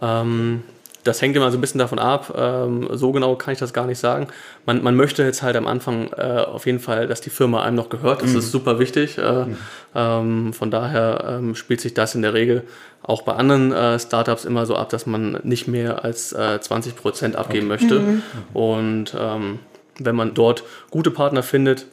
[0.00, 0.62] Ähm,
[1.04, 2.34] das hängt immer so ein bisschen davon ab.
[2.36, 4.26] Ähm, so genau kann ich das gar nicht sagen.
[4.64, 7.76] Man, man möchte jetzt halt am Anfang äh, auf jeden Fall, dass die Firma einem
[7.76, 8.22] noch gehört.
[8.22, 8.38] Das mhm.
[8.38, 9.18] ist super wichtig.
[9.18, 9.56] Äh, mhm.
[9.94, 12.64] ähm, von daher ähm, spielt sich das in der Regel
[13.02, 16.96] auch bei anderen äh, Startups immer so ab, dass man nicht mehr als äh, 20
[16.96, 17.84] Prozent abgeben okay.
[17.84, 18.00] möchte.
[18.00, 18.22] Mhm.
[18.52, 19.60] Und ähm,
[19.98, 21.86] wenn man dort gute Partner findet,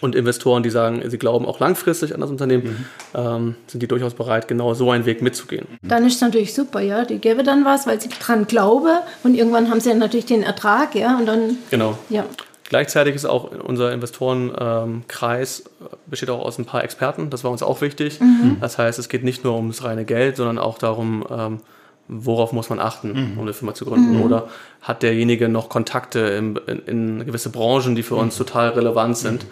[0.00, 2.86] und Investoren, die sagen, sie glauben auch langfristig an das Unternehmen, mhm.
[3.14, 5.66] ähm, sind die durchaus bereit, genau so einen Weg mitzugehen.
[5.82, 7.04] Dann ist es natürlich super, ja.
[7.04, 10.42] Die gäbe dann was, weil sie dran glauben und irgendwann haben sie dann natürlich den
[10.42, 11.18] Ertrag, ja.
[11.18, 11.98] Und dann, genau.
[12.08, 12.24] Ja.
[12.70, 17.28] Gleichzeitig ist auch unser Investorenkreis ähm, besteht auch aus ein paar Experten.
[17.28, 18.20] Das war uns auch wichtig.
[18.20, 18.58] Mhm.
[18.60, 21.60] Das heißt, es geht nicht nur ums reine Geld, sondern auch darum, ähm,
[22.06, 23.38] worauf muss man achten, mhm.
[23.38, 24.18] um eine Firma zu gründen?
[24.18, 24.22] Mhm.
[24.22, 24.48] Oder
[24.82, 28.46] hat derjenige noch Kontakte in, in, in gewisse Branchen, die für uns mhm.
[28.46, 29.46] total relevant sind?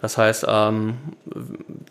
[0.00, 0.94] Das heißt, ähm,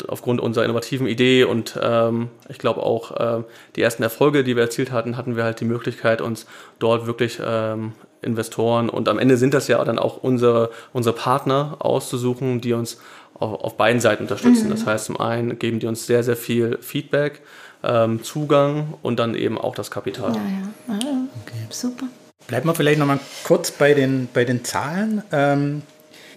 [0.07, 3.43] aufgrund unserer innovativen Idee und ähm, ich glaube auch äh,
[3.75, 6.45] die ersten Erfolge, die wir erzielt hatten, hatten wir halt die Möglichkeit, uns
[6.79, 11.77] dort wirklich ähm, Investoren und am Ende sind das ja dann auch unsere, unsere Partner
[11.79, 12.99] auszusuchen, die uns
[13.33, 14.67] auf, auf beiden Seiten unterstützen.
[14.67, 14.71] Mhm.
[14.71, 17.41] Das heißt, zum einen geben die uns sehr, sehr viel Feedback,
[17.83, 20.33] ähm, Zugang und dann eben auch das Kapital.
[20.33, 20.95] Ja, ja.
[20.95, 21.67] Ah, okay.
[21.69, 22.05] Super.
[22.47, 25.23] Bleiben wir vielleicht nochmal kurz bei den, bei den Zahlen.
[25.31, 25.81] Ähm,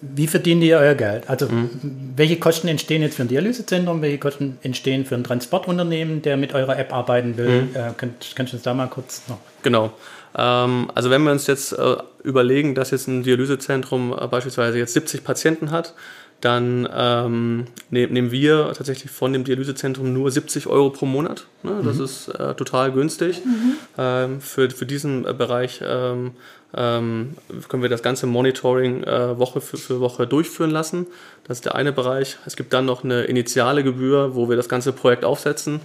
[0.02, 1.28] wie verdient ihr euer Geld?
[1.28, 1.70] Also mhm.
[2.16, 4.02] welche Kosten entstehen jetzt für ein Dialysezentrum?
[4.02, 7.62] Welche Kosten entstehen für ein Transportunternehmen, der mit eurer App arbeiten will?
[7.62, 7.76] Mhm.
[7.76, 9.38] Äh, kannst, kannst du uns da mal kurz noch?
[9.62, 9.92] Genau.
[10.36, 14.92] Ähm, also wenn wir uns jetzt äh, überlegen, dass jetzt ein Dialysezentrum äh, beispielsweise jetzt
[14.92, 15.94] 70 Patienten hat,
[16.40, 21.46] dann ähm, ne, nehmen wir tatsächlich von dem Dialysezentrum nur 70 Euro pro Monat.
[21.62, 21.80] Ne?
[21.82, 22.04] Das mhm.
[22.04, 23.42] ist äh, total günstig.
[23.44, 23.76] Mhm.
[23.96, 26.32] Ähm, für, für diesen äh, Bereich ähm,
[26.76, 27.36] ähm,
[27.68, 31.06] können wir das ganze Monitoring äh, Woche für, für, Woche durchführen lassen.
[31.46, 32.36] Das ist der eine Bereich.
[32.46, 35.74] Es gibt dann noch eine initiale Gebühr, wo wir das ganze Projekt aufsetzen.
[35.74, 35.80] Mhm.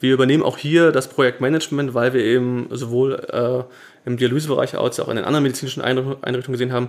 [0.00, 5.08] Wir übernehmen auch hier das Projektmanagement, weil wir eben sowohl äh, im Dialysebereich als auch
[5.08, 6.88] in den anderen medizinischen Einrichtungen gesehen haben,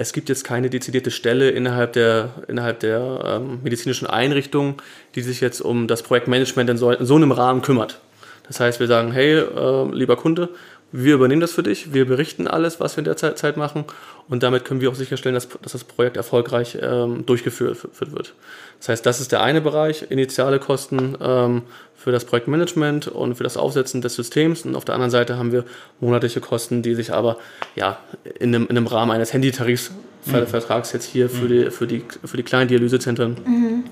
[0.00, 4.80] es gibt jetzt keine dezidierte Stelle innerhalb der, innerhalb der ähm, medizinischen Einrichtung,
[5.16, 8.00] die sich jetzt um das Projektmanagement in so, in so einem Rahmen kümmert.
[8.46, 10.50] Das heißt, wir sagen, hey, äh, lieber Kunde,
[10.90, 13.84] wir übernehmen das für dich, wir berichten alles, was wir in der Zeit, machen
[14.28, 18.34] und damit können wir auch sicherstellen, dass, dass das Projekt erfolgreich ähm, durchgeführt wird.
[18.78, 21.62] Das heißt, das ist der eine Bereich, initiale Kosten ähm,
[21.94, 25.52] für das Projektmanagement und für das Aufsetzen des Systems und auf der anderen Seite haben
[25.52, 25.64] wir
[26.00, 27.36] monatliche Kosten, die sich aber
[27.74, 27.98] ja,
[28.38, 29.90] in, einem, in einem Rahmen eines Handytarifs
[30.24, 30.46] mhm.
[30.46, 33.84] Vertrags jetzt hier für, die, für, die, für die kleinen Dialysezentren mhm.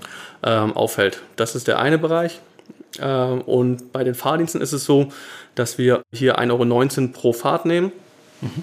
[0.42, 1.20] ähm, auffällt.
[1.36, 2.40] Das ist der eine Bereich.
[3.00, 5.08] Ähm, und bei den Fahrdiensten ist es so,
[5.54, 7.92] dass wir hier 1,19 Euro pro Fahrt nehmen.
[8.40, 8.62] Mhm.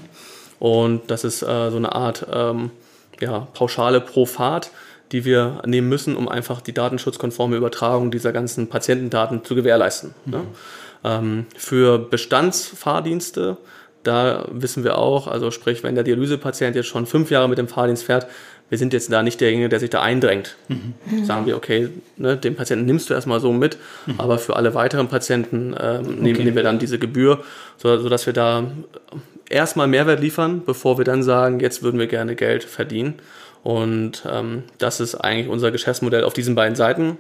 [0.60, 2.72] Und das ist äh, so eine Art ähm,
[3.20, 4.72] ja, Pauschale pro Fahrt,
[5.12, 10.14] die wir nehmen müssen, um einfach die datenschutzkonforme Übertragung dieser ganzen Patientendaten zu gewährleisten.
[10.26, 10.32] Mhm.
[10.32, 10.42] Ne?
[11.04, 13.58] Ähm, für Bestandsfahrdienste
[14.04, 17.68] da wissen wir auch, also sprich, wenn der Dialysepatient jetzt schon fünf Jahre mit dem
[17.68, 18.28] Fahrdienst fährt,
[18.74, 20.56] wir sind jetzt da nicht derjenige, der sich da eindrängt.
[20.68, 21.26] Mhm.
[21.26, 24.16] Sagen wir, okay, ne, den Patienten nimmst du erstmal so mit, mhm.
[24.18, 26.16] aber für alle weiteren Patienten ähm, okay.
[26.20, 27.44] nehmen, nehmen, wir dann diese Gebühr,
[27.78, 28.64] so, sodass wir da
[29.48, 33.20] erstmal Mehrwert liefern, bevor wir dann sagen, jetzt würden wir gerne Geld verdienen.
[33.62, 37.20] Und ähm, das ist eigentlich unser Geschäftsmodell auf diesen beiden Seiten.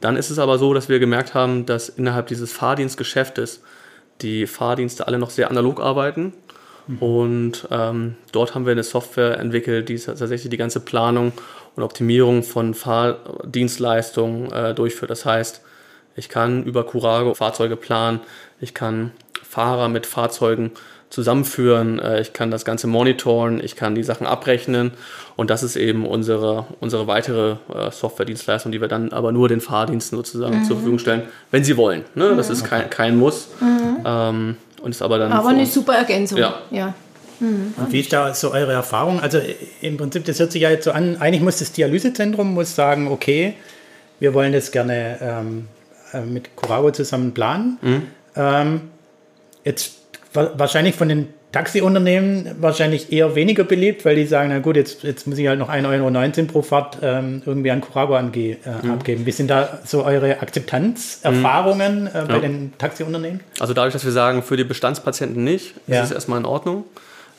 [0.00, 3.60] Dann ist es aber so, dass wir gemerkt haben, dass innerhalb dieses Fahrdienstgeschäftes
[4.20, 6.32] die Fahrdienste alle noch sehr analog arbeiten
[7.00, 11.32] und ähm, dort haben wir eine Software entwickelt, die tatsächlich die ganze Planung
[11.76, 15.10] und Optimierung von Fahrdienstleistungen äh, durchführt.
[15.10, 15.60] Das heißt,
[16.16, 18.20] ich kann über Curago Fahrzeuge planen,
[18.60, 20.72] ich kann Fahrer mit Fahrzeugen
[21.10, 24.92] zusammenführen, äh, ich kann das Ganze monitoren, ich kann die Sachen abrechnen
[25.36, 29.60] und das ist eben unsere, unsere weitere äh, Software-Dienstleistung, die wir dann aber nur den
[29.60, 30.64] Fahrdiensten sozusagen mhm.
[30.64, 32.04] zur Verfügung stellen, wenn sie wollen.
[32.14, 32.34] Ne?
[32.36, 32.54] Das mhm.
[32.54, 33.48] ist kein, kein Muss.
[33.60, 33.98] Mhm.
[34.04, 35.32] Ähm, und ist aber dann.
[35.32, 36.38] Aber eine super Ergänzung.
[36.38, 36.62] Ja.
[36.70, 36.94] ja.
[37.40, 37.74] Mhm.
[37.76, 39.20] Und wie ist da so eure Erfahrung?
[39.20, 39.40] Also
[39.80, 43.08] im Prinzip, das hört sich ja jetzt so an, eigentlich muss das Dialysezentrum muss sagen,
[43.08, 43.54] okay,
[44.18, 45.68] wir wollen das gerne ähm,
[46.12, 47.78] äh, mit Corago zusammen planen.
[47.80, 48.02] Mhm.
[48.34, 48.80] Ähm,
[49.64, 49.92] jetzt
[50.32, 55.26] wahrscheinlich von den Taxiunternehmen wahrscheinlich eher weniger beliebt, weil die sagen, na gut, jetzt, jetzt
[55.26, 58.90] muss ich halt noch 1,19 Euro pro Fahrt ähm, irgendwie an Corago ange, äh, mhm.
[58.90, 59.24] abgeben.
[59.24, 62.06] Wie sind da so eure Akzeptanzerfahrungen mhm.
[62.08, 62.40] äh, bei ja.
[62.40, 63.40] den Taxiunternehmen?
[63.60, 66.02] Also dadurch, dass wir sagen, für die Bestandspatienten nicht, ja.
[66.02, 66.84] ist es erstmal in Ordnung.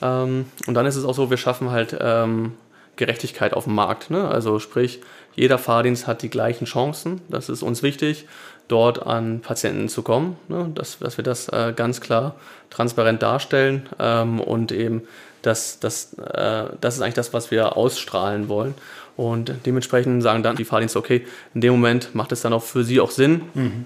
[0.01, 2.53] Ähm, und dann ist es auch so, wir schaffen halt ähm,
[2.95, 4.09] Gerechtigkeit auf dem Markt.
[4.09, 4.27] Ne?
[4.27, 5.01] Also sprich,
[5.35, 7.21] jeder Fahrdienst hat die gleichen Chancen.
[7.29, 8.25] Das ist uns wichtig
[8.69, 10.71] dort an Patienten zu kommen, ne?
[10.73, 12.35] dass, dass wir das äh, ganz klar
[12.69, 15.01] transparent darstellen ähm, und eben
[15.41, 18.75] das, das, äh, das ist eigentlich das, was wir ausstrahlen wollen.
[19.17, 22.83] Und dementsprechend sagen dann die Fahrdienste, okay, in dem Moment macht es dann auch für
[22.83, 23.41] sie auch Sinn.
[23.53, 23.85] Mhm.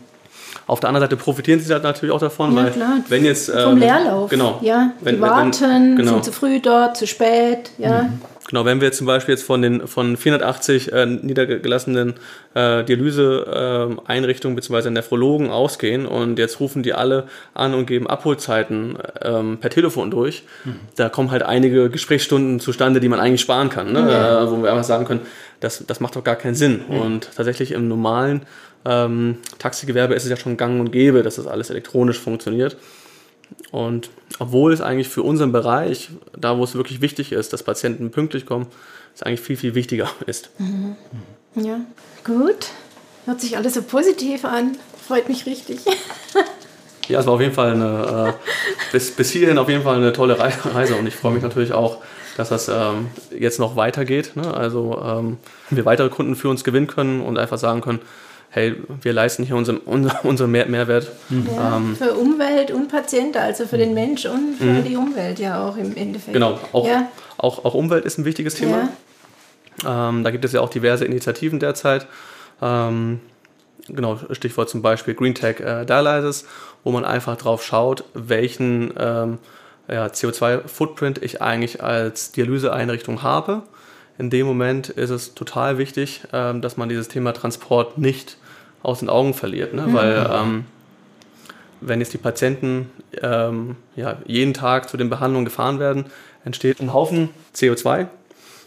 [0.68, 2.98] Auf der anderen Seite profitieren sie halt natürlich auch davon, ja, weil klar.
[3.08, 6.12] wenn jetzt ähm, vom Leerlauf, genau, ja, wenn, die warten, wenn, genau.
[6.12, 8.04] sind zu früh dort, zu spät, ja.
[8.04, 8.22] Mhm.
[8.54, 12.14] Genau, wenn wir zum Beispiel jetzt von den von 480 äh, niedergelassenen
[12.54, 14.92] äh, Dialyse-Einrichtungen äh, bzw.
[14.92, 20.44] Nephrologen ausgehen und jetzt rufen die alle an und geben Abholzeiten ähm, per Telefon durch,
[20.66, 20.76] mhm.
[20.98, 24.02] da kommen halt einige Gesprächsstunden zustande, die man eigentlich sparen kann, ne?
[24.02, 24.44] Ja.
[24.44, 25.22] Äh, wo wir einfach sagen können,
[25.60, 26.82] das, das macht doch gar keinen Sinn.
[26.88, 26.96] Mhm.
[26.96, 28.44] Und tatsächlich im normalen
[28.86, 32.78] ähm, Taxigewerbe ist es ja schon gang und gäbe, dass das alles elektronisch funktioniert.
[33.74, 38.12] Und obwohl es eigentlich für unseren Bereich, da wo es wirklich wichtig ist, dass Patienten
[38.12, 38.68] pünktlich kommen,
[39.16, 40.52] es eigentlich viel, viel wichtiger ist.
[40.60, 40.96] Mhm.
[41.56, 41.80] Ja,
[42.24, 42.68] gut.
[43.26, 44.78] Hört sich alles so positiv an.
[45.08, 45.80] Freut mich richtig.
[47.08, 50.14] ja, es war auf jeden Fall eine, äh, bis, bis hierhin auf jeden Fall eine
[50.14, 51.98] tolle Reise und ich freue mich natürlich auch,
[52.38, 54.36] dass das ähm, jetzt noch weitergeht.
[54.36, 54.54] Ne?
[54.54, 55.38] Also ähm,
[55.72, 58.02] wir weitere Kunden für uns gewinnen können und einfach sagen können,
[58.54, 61.12] hey, wir leisten hier unseren, unser, unseren Mehr Mehrwert.
[61.30, 64.84] Ja, ähm, für Umwelt und Patienten, also für den Mensch und für mhm.
[64.84, 66.34] die Umwelt ja auch im Endeffekt.
[66.34, 67.10] Genau, auch, ja.
[67.38, 68.90] auch, auch Umwelt ist ein wichtiges Thema.
[69.84, 70.10] Ja.
[70.10, 72.06] Ähm, da gibt es ja auch diverse Initiativen derzeit.
[72.62, 73.22] Ähm,
[73.88, 76.46] genau, Stichwort zum Beispiel Green Tech äh, Dialysis,
[76.84, 79.40] wo man einfach drauf schaut, welchen ähm,
[79.88, 83.64] ja, CO2-Footprint ich eigentlich als Dialyseeinrichtung habe.
[84.20, 88.38] In dem Moment ist es total wichtig, ähm, dass man dieses Thema Transport nicht
[88.84, 89.74] aus den Augen verliert.
[89.74, 89.88] Ne?
[89.88, 89.94] Mhm.
[89.94, 90.66] Weil ähm,
[91.82, 92.92] wenn jetzt die Patienten
[93.22, 96.06] ähm, ja, jeden Tag zu den Behandlungen gefahren werden,
[96.46, 98.08] entsteht ein Haufen CO2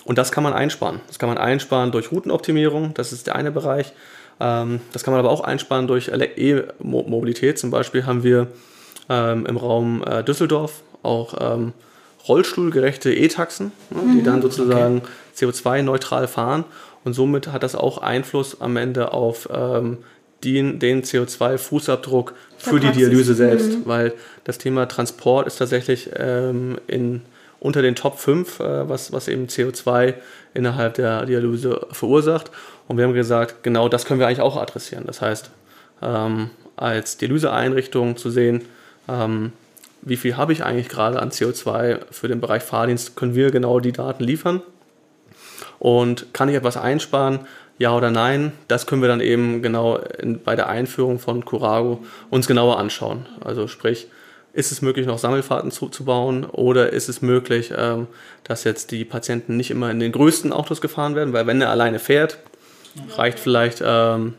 [0.05, 1.00] und das kann man einsparen.
[1.07, 3.92] Das kann man einsparen durch Routenoptimierung, das ist der eine Bereich.
[4.40, 7.59] Ähm, das kann man aber auch einsparen durch E-Mobilität.
[7.59, 8.48] Zum Beispiel haben wir
[9.09, 11.72] ähm, im Raum äh, Düsseldorf auch ähm,
[12.29, 14.25] rollstuhlgerechte E-Taxen, ne, die mhm.
[14.25, 15.47] dann sozusagen okay.
[15.47, 16.65] CO2-neutral fahren
[17.05, 19.99] und somit hat das auch Einfluss am Ende auf ähm,
[20.43, 23.83] den, den CO2-Fußabdruck für die Dialyse selbst, mhm.
[23.85, 24.12] weil
[24.45, 27.23] das Thema Transport ist tatsächlich ähm, in,
[27.61, 30.15] unter den Top 5, äh, was, was eben CO2
[30.53, 32.51] innerhalb der Dialyse verursacht.
[32.89, 35.05] Und wir haben gesagt, genau das können wir eigentlich auch adressieren.
[35.07, 35.51] Das heißt,
[36.03, 38.62] ähm, als Dialyseeinrichtung zu sehen,
[39.09, 39.53] ähm,
[40.07, 43.81] wie viel habe ich eigentlich gerade an CO2 für den Bereich Fahrdienst, können wir genau
[43.81, 44.62] die Daten liefern.
[45.81, 47.40] Und kann ich etwas einsparen?
[47.77, 48.53] Ja oder nein?
[48.69, 53.27] Das können wir dann eben genau in, bei der Einführung von Curago uns genauer anschauen.
[53.45, 54.07] Also sprich,
[54.53, 58.07] ist es möglich, noch Sammelfahrten zuzubauen oder ist es möglich, ähm,
[58.45, 61.71] dass jetzt die Patienten nicht immer in den größten Autos gefahren werden, weil wenn er
[61.71, 62.38] alleine fährt,
[63.16, 64.35] reicht vielleicht ähm,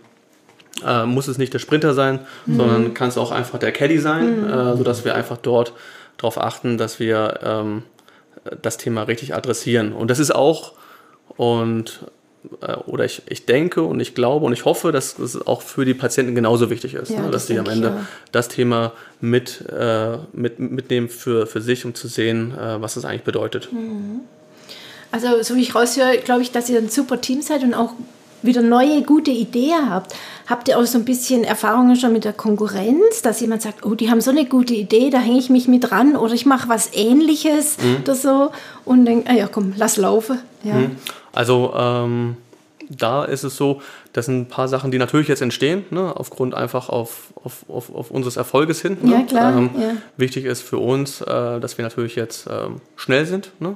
[0.86, 2.58] äh, muss es nicht der Sprinter sein, mhm.
[2.58, 4.50] sondern kann es auch einfach der Caddy sein, mhm.
[4.50, 5.74] äh, sodass wir einfach dort
[6.18, 7.84] darauf achten, dass wir ähm,
[8.62, 9.94] das Thema richtig adressieren.
[9.94, 10.74] Und das ist auch,
[11.36, 12.02] und
[12.62, 15.86] äh, oder ich, ich denke und ich glaube und ich hoffe, dass das auch für
[15.86, 17.32] die Patienten genauso wichtig ist, ja, ne?
[17.32, 18.08] dass sie am Ende ja.
[18.32, 23.06] das Thema mit, äh, mit, mitnehmen für, für sich, um zu sehen, äh, was das
[23.06, 23.72] eigentlich bedeutet.
[23.72, 24.22] Mhm.
[25.12, 27.94] Also, so wie ich raushöre, glaube ich, dass ihr ein super Team seid und auch
[28.42, 30.14] wieder neue, gute Ideen habt.
[30.48, 33.96] Habt ihr auch so ein bisschen Erfahrungen schon mit der Konkurrenz, dass jemand sagt, oh,
[33.96, 36.70] die haben so eine gute Idee, da hänge ich mich mit dran oder ich mache
[36.70, 37.98] was Ähnliches mhm.
[38.04, 38.52] oder so
[38.86, 40.40] und denke, ah ja, komm, lass laufen.
[40.64, 40.76] Ja.
[40.76, 40.92] Mhm.
[41.34, 42.38] Also ähm,
[42.90, 43.82] da ist es so,
[44.14, 47.94] das sind ein paar Sachen, die natürlich jetzt entstehen, ne, aufgrund einfach auf, auf, auf,
[47.94, 48.98] auf unseres Erfolges hin.
[49.02, 49.12] Ne?
[49.12, 49.58] Ja, klar.
[49.58, 49.92] Ähm, ja.
[50.16, 53.52] Wichtig ist für uns, äh, dass wir natürlich jetzt ähm, schnell sind.
[53.60, 53.76] Ne?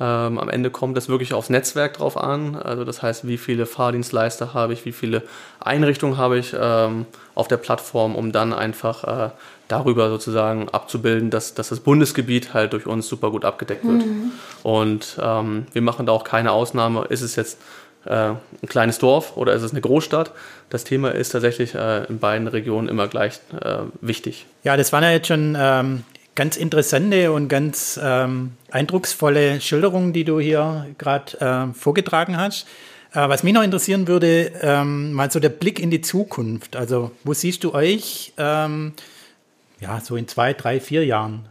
[0.00, 2.56] Ähm, am Ende kommt es wirklich aufs Netzwerk drauf an.
[2.56, 5.22] Also das heißt, wie viele Fahrdienstleister habe ich, wie viele
[5.60, 9.30] Einrichtungen habe ich ähm, auf der Plattform, um dann einfach äh,
[9.68, 14.04] darüber sozusagen abzubilden, dass, dass das Bundesgebiet halt durch uns super gut abgedeckt wird.
[14.04, 14.32] Mhm.
[14.64, 17.04] Und ähm, wir machen da auch keine Ausnahme.
[17.08, 17.58] Ist es jetzt
[18.04, 20.32] äh, ein kleines Dorf oder ist es eine Großstadt?
[20.70, 24.46] Das Thema ist tatsächlich äh, in beiden Regionen immer gleich äh, wichtig.
[24.64, 26.02] Ja, das waren ja jetzt schon ähm,
[26.34, 32.66] ganz interessante und ganz ähm, eindrucksvolle Schilderungen, die du hier gerade äh, vorgetragen hast.
[33.12, 36.76] Äh, was mich noch interessieren würde, ähm, mal so der Blick in die Zukunft.
[36.76, 38.92] Also, wo siehst du euch ähm,
[39.80, 41.48] ja, so in zwei, drei, vier Jahren?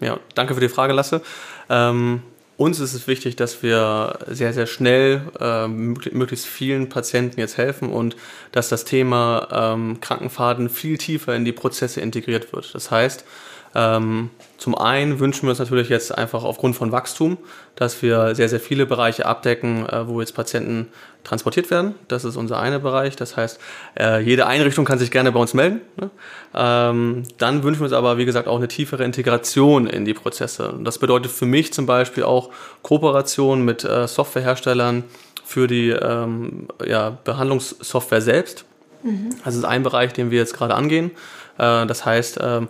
[0.00, 1.22] Ja, danke für die Frage, Lasse.
[1.68, 2.22] Ähm,
[2.56, 7.90] uns ist es wichtig, dass wir sehr, sehr schnell äh, möglichst vielen Patienten jetzt helfen
[7.90, 8.16] und
[8.52, 12.74] dass das Thema ähm, Krankenfaden viel tiefer in die Prozesse integriert wird.
[12.74, 13.26] Das heißt,
[13.72, 17.36] zum einen wünschen wir uns natürlich jetzt einfach aufgrund von Wachstum,
[17.74, 20.88] dass wir sehr, sehr viele Bereiche abdecken, äh, wo jetzt Patienten
[21.24, 21.94] transportiert werden.
[22.08, 23.16] Das ist unser eine Bereich.
[23.16, 23.60] Das heißt,
[23.98, 25.82] äh, jede Einrichtung kann sich gerne bei uns melden.
[25.96, 26.10] Ne?
[26.54, 30.74] Ähm, dann wünschen wir uns aber, wie gesagt, auch eine tiefere Integration in die Prozesse.
[30.82, 32.50] Das bedeutet für mich zum Beispiel auch
[32.82, 35.04] Kooperation mit äh, Softwareherstellern
[35.44, 36.66] für die ähm,
[37.24, 38.64] Behandlungssoftware selbst.
[39.02, 39.30] Mhm.
[39.44, 41.12] Das ist ein Bereich, den wir jetzt gerade angehen.
[41.58, 42.68] Das heißt, ähm,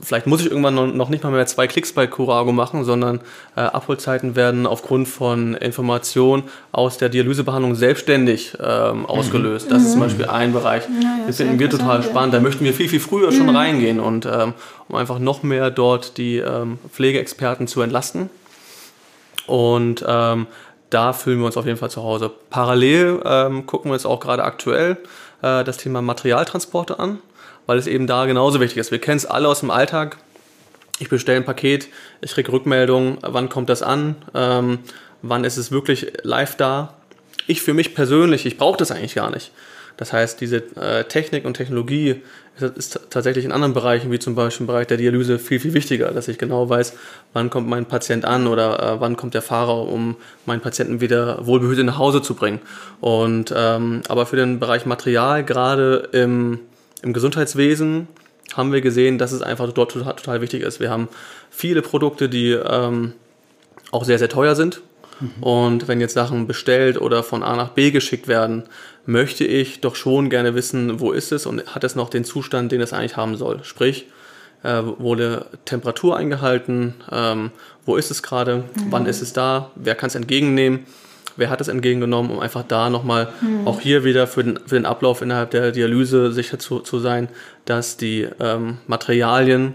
[0.00, 3.20] vielleicht muss ich irgendwann noch nicht mal mehr zwei Klicks bei Curago machen, sondern
[3.56, 9.70] äh, Abholzeiten werden aufgrund von Informationen aus der Dialysebehandlung selbstständig ähm, ausgelöst.
[9.70, 9.86] Das mhm.
[9.86, 12.34] ist zum Beispiel ein Bereich, ja, ja, das finden wir total spannend.
[12.34, 13.56] Da möchten wir viel, viel früher schon mhm.
[13.56, 14.54] reingehen und ähm,
[14.88, 18.30] um einfach noch mehr dort die ähm, Pflegeexperten zu entlasten.
[19.46, 20.46] Und ähm,
[20.90, 22.30] da fühlen wir uns auf jeden Fall zu Hause.
[22.50, 24.98] Parallel ähm, gucken wir uns auch gerade aktuell
[25.42, 27.18] äh, das Thema Materialtransporte an
[27.68, 28.90] weil es eben da genauso wichtig ist.
[28.90, 30.16] Wir kennen es alle aus dem Alltag.
[31.00, 31.88] Ich bestelle ein Paket,
[32.22, 34.78] ich kriege Rückmeldungen, wann kommt das an, ähm,
[35.20, 36.94] wann ist es wirklich live da.
[37.46, 39.52] Ich für mich persönlich, ich brauche das eigentlich gar nicht.
[39.98, 42.22] Das heißt, diese äh, Technik und Technologie
[42.56, 45.74] ist, ist, tatsächlich in anderen Bereichen, wie zum Beispiel im Bereich der Dialyse, viel, viel
[45.74, 46.94] wichtiger, dass ich genau weiß,
[47.34, 51.46] wann kommt mein Patient an oder äh, wann kommt der Fahrer, um meinen Patienten wieder
[51.46, 52.60] wohlbehütet nach Hause zu bringen.
[53.02, 56.60] Und ähm, aber für den Bereich Material, gerade im
[57.02, 58.08] im Gesundheitswesen
[58.54, 60.80] haben wir gesehen, dass es einfach dort total, total wichtig ist.
[60.80, 61.08] Wir haben
[61.50, 63.12] viele Produkte, die ähm,
[63.90, 64.82] auch sehr, sehr teuer sind.
[65.20, 65.42] Mhm.
[65.42, 68.64] Und wenn jetzt Sachen bestellt oder von A nach B geschickt werden,
[69.04, 72.72] möchte ich doch schon gerne wissen, wo ist es und hat es noch den Zustand,
[72.72, 73.64] den es eigentlich haben soll.
[73.64, 74.06] Sprich,
[74.62, 77.50] äh, wurde Temperatur eingehalten, ähm,
[77.84, 78.86] wo ist es gerade, mhm.
[78.90, 80.86] wann ist es da, wer kann es entgegennehmen
[81.38, 83.66] wer hat es entgegengenommen, um einfach da nochmal mhm.
[83.66, 87.28] auch hier wieder für den, für den Ablauf innerhalb der Dialyse sicher zu, zu sein,
[87.64, 89.74] dass die ähm, Materialien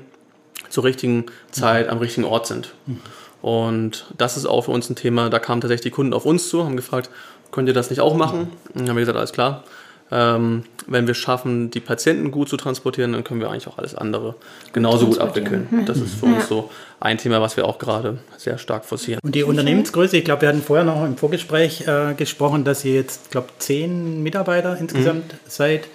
[0.69, 2.73] zur richtigen Zeit am richtigen Ort sind.
[2.86, 2.99] Mhm.
[3.41, 6.49] Und das ist auch für uns ein Thema, da kamen tatsächlich die Kunden auf uns
[6.49, 7.10] zu, haben gefragt,
[7.52, 8.49] könnt ihr das nicht auch machen?
[8.73, 9.63] Und dann haben wir gesagt, alles klar,
[10.11, 13.95] ähm, wenn wir schaffen, die Patienten gut zu transportieren, dann können wir eigentlich auch alles
[13.95, 14.35] andere
[14.73, 15.83] genauso gut abwickeln.
[15.85, 19.19] Das ist für uns so ein Thema, was wir auch gerade sehr stark forcieren.
[19.23, 22.93] Und die Unternehmensgröße, ich glaube, wir hatten vorher noch im Vorgespräch äh, gesprochen, dass ihr
[22.93, 25.37] jetzt, glaube zehn Mitarbeiter insgesamt mhm.
[25.47, 25.87] seid.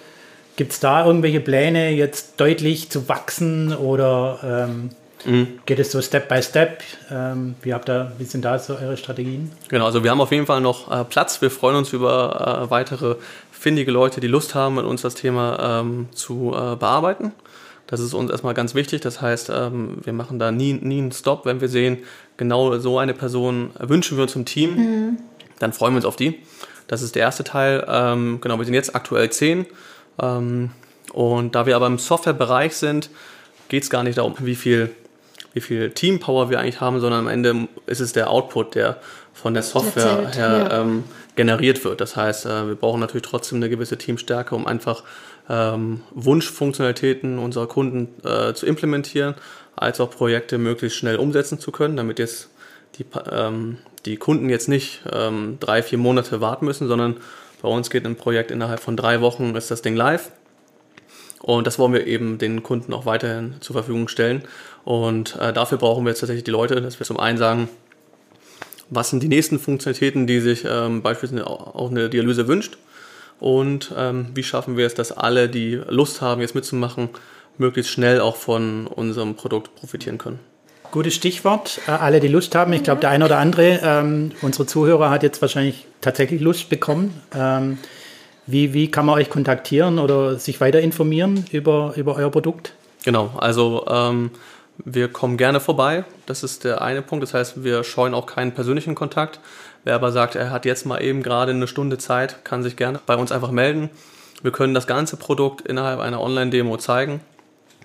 [0.55, 4.89] Gibt es da irgendwelche Pläne, jetzt deutlich zu wachsen oder ähm,
[5.25, 5.59] mhm.
[5.65, 6.81] geht es so Step by Step?
[7.11, 9.51] Ähm, wie, habt ihr, wie sind da so eure Strategien?
[9.67, 11.41] Genau, also wir haben auf jeden Fall noch äh, Platz.
[11.41, 13.15] Wir freuen uns über äh, weitere
[13.51, 17.33] findige Leute, die Lust haben, mit uns das Thema ähm, zu äh, bearbeiten.
[17.87, 19.01] Das ist uns erstmal ganz wichtig.
[19.01, 21.97] Das heißt, ähm, wir machen da nie, nie einen Stop, wenn wir sehen,
[22.37, 24.75] genau so eine Person wünschen wir uns im Team.
[24.75, 25.17] Mhm.
[25.57, 26.39] Dann freuen wir uns auf die.
[26.87, 27.85] Das ist der erste Teil.
[27.87, 29.65] Ähm, genau, wir sind jetzt aktuell zehn.
[30.21, 30.71] Ähm,
[31.13, 33.09] und da wir aber im Softwarebereich sind,
[33.69, 34.91] geht es gar nicht darum, wie viel,
[35.53, 38.97] wie viel Teampower wir eigentlich haben, sondern am Ende ist es der Output, der
[39.33, 40.81] von der Software Erzählt, her ja.
[40.81, 41.03] ähm,
[41.35, 42.01] generiert wird.
[42.01, 45.03] Das heißt, äh, wir brauchen natürlich trotzdem eine gewisse Teamstärke, um einfach
[45.49, 49.35] ähm, Wunschfunktionalitäten unserer Kunden äh, zu implementieren,
[49.75, 52.49] als auch Projekte möglichst schnell umsetzen zu können, damit jetzt
[52.97, 57.17] die, ähm, die Kunden jetzt nicht ähm, drei, vier Monate warten müssen, sondern
[57.61, 60.31] bei uns geht ein Projekt innerhalb von drei Wochen ist das Ding live.
[61.41, 64.43] Und das wollen wir eben den Kunden auch weiterhin zur Verfügung stellen.
[64.89, 67.69] Und äh, dafür brauchen wir jetzt tatsächlich die Leute, dass wir zum einen sagen,
[68.89, 72.79] was sind die nächsten Funktionalitäten, die sich ähm, beispielsweise auch eine Dialyse wünscht
[73.39, 77.09] und ähm, wie schaffen wir es, dass alle, die Lust haben, jetzt mitzumachen,
[77.59, 80.39] möglichst schnell auch von unserem Produkt profitieren können.
[80.89, 81.81] Gutes Stichwort.
[81.85, 82.73] Äh, alle, die Lust haben.
[82.73, 87.13] Ich glaube, der eine oder andere, ähm, unsere Zuhörer, hat jetzt wahrscheinlich tatsächlich Lust bekommen.
[87.35, 87.77] Ähm,
[88.47, 92.73] wie, wie kann man euch kontaktieren oder sich weiter informieren über, über euer Produkt?
[93.05, 94.31] Genau, also ähm,
[94.85, 96.05] wir kommen gerne vorbei.
[96.25, 97.23] Das ist der eine Punkt.
[97.23, 99.39] Das heißt, wir scheuen auch keinen persönlichen Kontakt.
[99.83, 102.99] Wer aber sagt, er hat jetzt mal eben gerade eine Stunde Zeit, kann sich gerne
[103.05, 103.89] bei uns einfach melden.
[104.41, 107.21] Wir können das ganze Produkt innerhalb einer Online-Demo zeigen.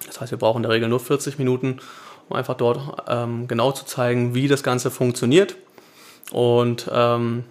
[0.07, 1.81] Das heißt, wir brauchen in der Regel nur 40 Minuten,
[2.29, 5.57] um einfach dort ähm, genau zu zeigen, wie das Ganze funktioniert.
[6.33, 7.45] Und ähm,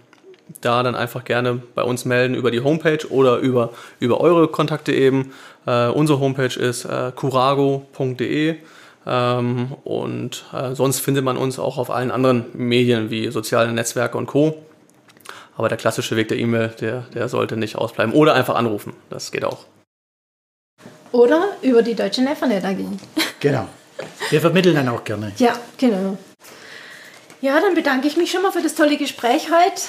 [0.62, 4.94] da dann einfach gerne bei uns melden über die Homepage oder über, über eure Kontakte
[4.94, 5.34] eben.
[5.66, 8.56] Äh, unsere Homepage ist äh, curago.de.
[9.06, 14.18] Ähm, und äh, sonst findet man uns auch auf allen anderen Medien wie soziale Netzwerke
[14.18, 14.58] und Co.
[15.56, 18.14] Aber der klassische Weg der E-Mail, der, der sollte nicht ausbleiben.
[18.14, 19.66] Oder einfach anrufen, das geht auch.
[21.12, 22.78] Oder über die Deutsche Nefernet AG.
[23.40, 23.68] Genau.
[24.30, 25.32] Wir vermitteln dann auch gerne.
[25.38, 26.18] Ja, genau.
[27.42, 29.82] Ja, dann bedanke ich mich schon mal für das tolle Gespräch heute.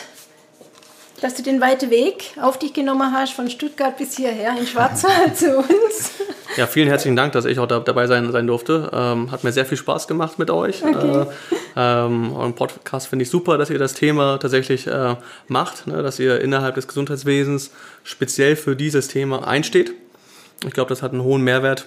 [1.24, 5.34] Dass du den weiten Weg auf dich genommen hast, von Stuttgart bis hierher in Schwarzwald
[5.34, 6.12] zu uns.
[6.58, 8.90] Ja, vielen herzlichen Dank, dass ich auch da, dabei sein, sein durfte.
[8.92, 10.84] Ähm, hat mir sehr viel Spaß gemacht mit euch.
[10.84, 11.22] Okay.
[11.22, 11.26] Äh,
[11.76, 15.16] ähm, euren Podcast finde ich super, dass ihr das Thema tatsächlich äh,
[15.48, 17.70] macht, ne, dass ihr innerhalb des Gesundheitswesens
[18.02, 19.94] speziell für dieses Thema einsteht.
[20.66, 21.86] Ich glaube, das hat einen hohen Mehrwert.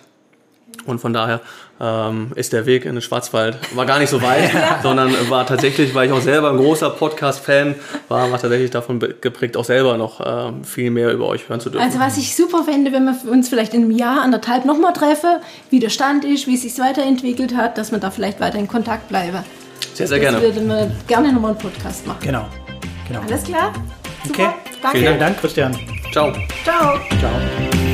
[0.85, 1.41] Und von daher
[1.81, 4.49] ähm, ist der Weg in den Schwarzwald war gar nicht so weit,
[4.83, 7.75] sondern war tatsächlich, weil ich auch selber ein großer Podcast-Fan
[8.07, 11.69] war, war tatsächlich davon geprägt, auch selber noch ähm, viel mehr über euch hören zu
[11.69, 11.85] dürfen.
[11.85, 15.39] Also was ich super fände, wenn wir uns vielleicht in einem Jahr, anderthalb nochmal treffen,
[15.69, 18.67] wie der Stand ist, wie es sich weiterentwickelt hat, dass man da vielleicht weiter in
[18.67, 19.43] Kontakt bleiben.
[19.93, 20.41] Sehr, sehr gerne.
[20.41, 22.19] Würden wir gerne nochmal einen Podcast machen.
[22.21, 22.45] Genau.
[23.07, 23.21] genau.
[23.21, 23.73] Alles klar?
[24.25, 24.43] Super.
[24.43, 24.49] Okay.
[24.81, 24.97] Danke.
[24.99, 25.77] Vielen Dank, Christian.
[26.11, 26.31] Ciao.
[26.63, 26.99] Ciao.
[27.19, 27.86] Ciao.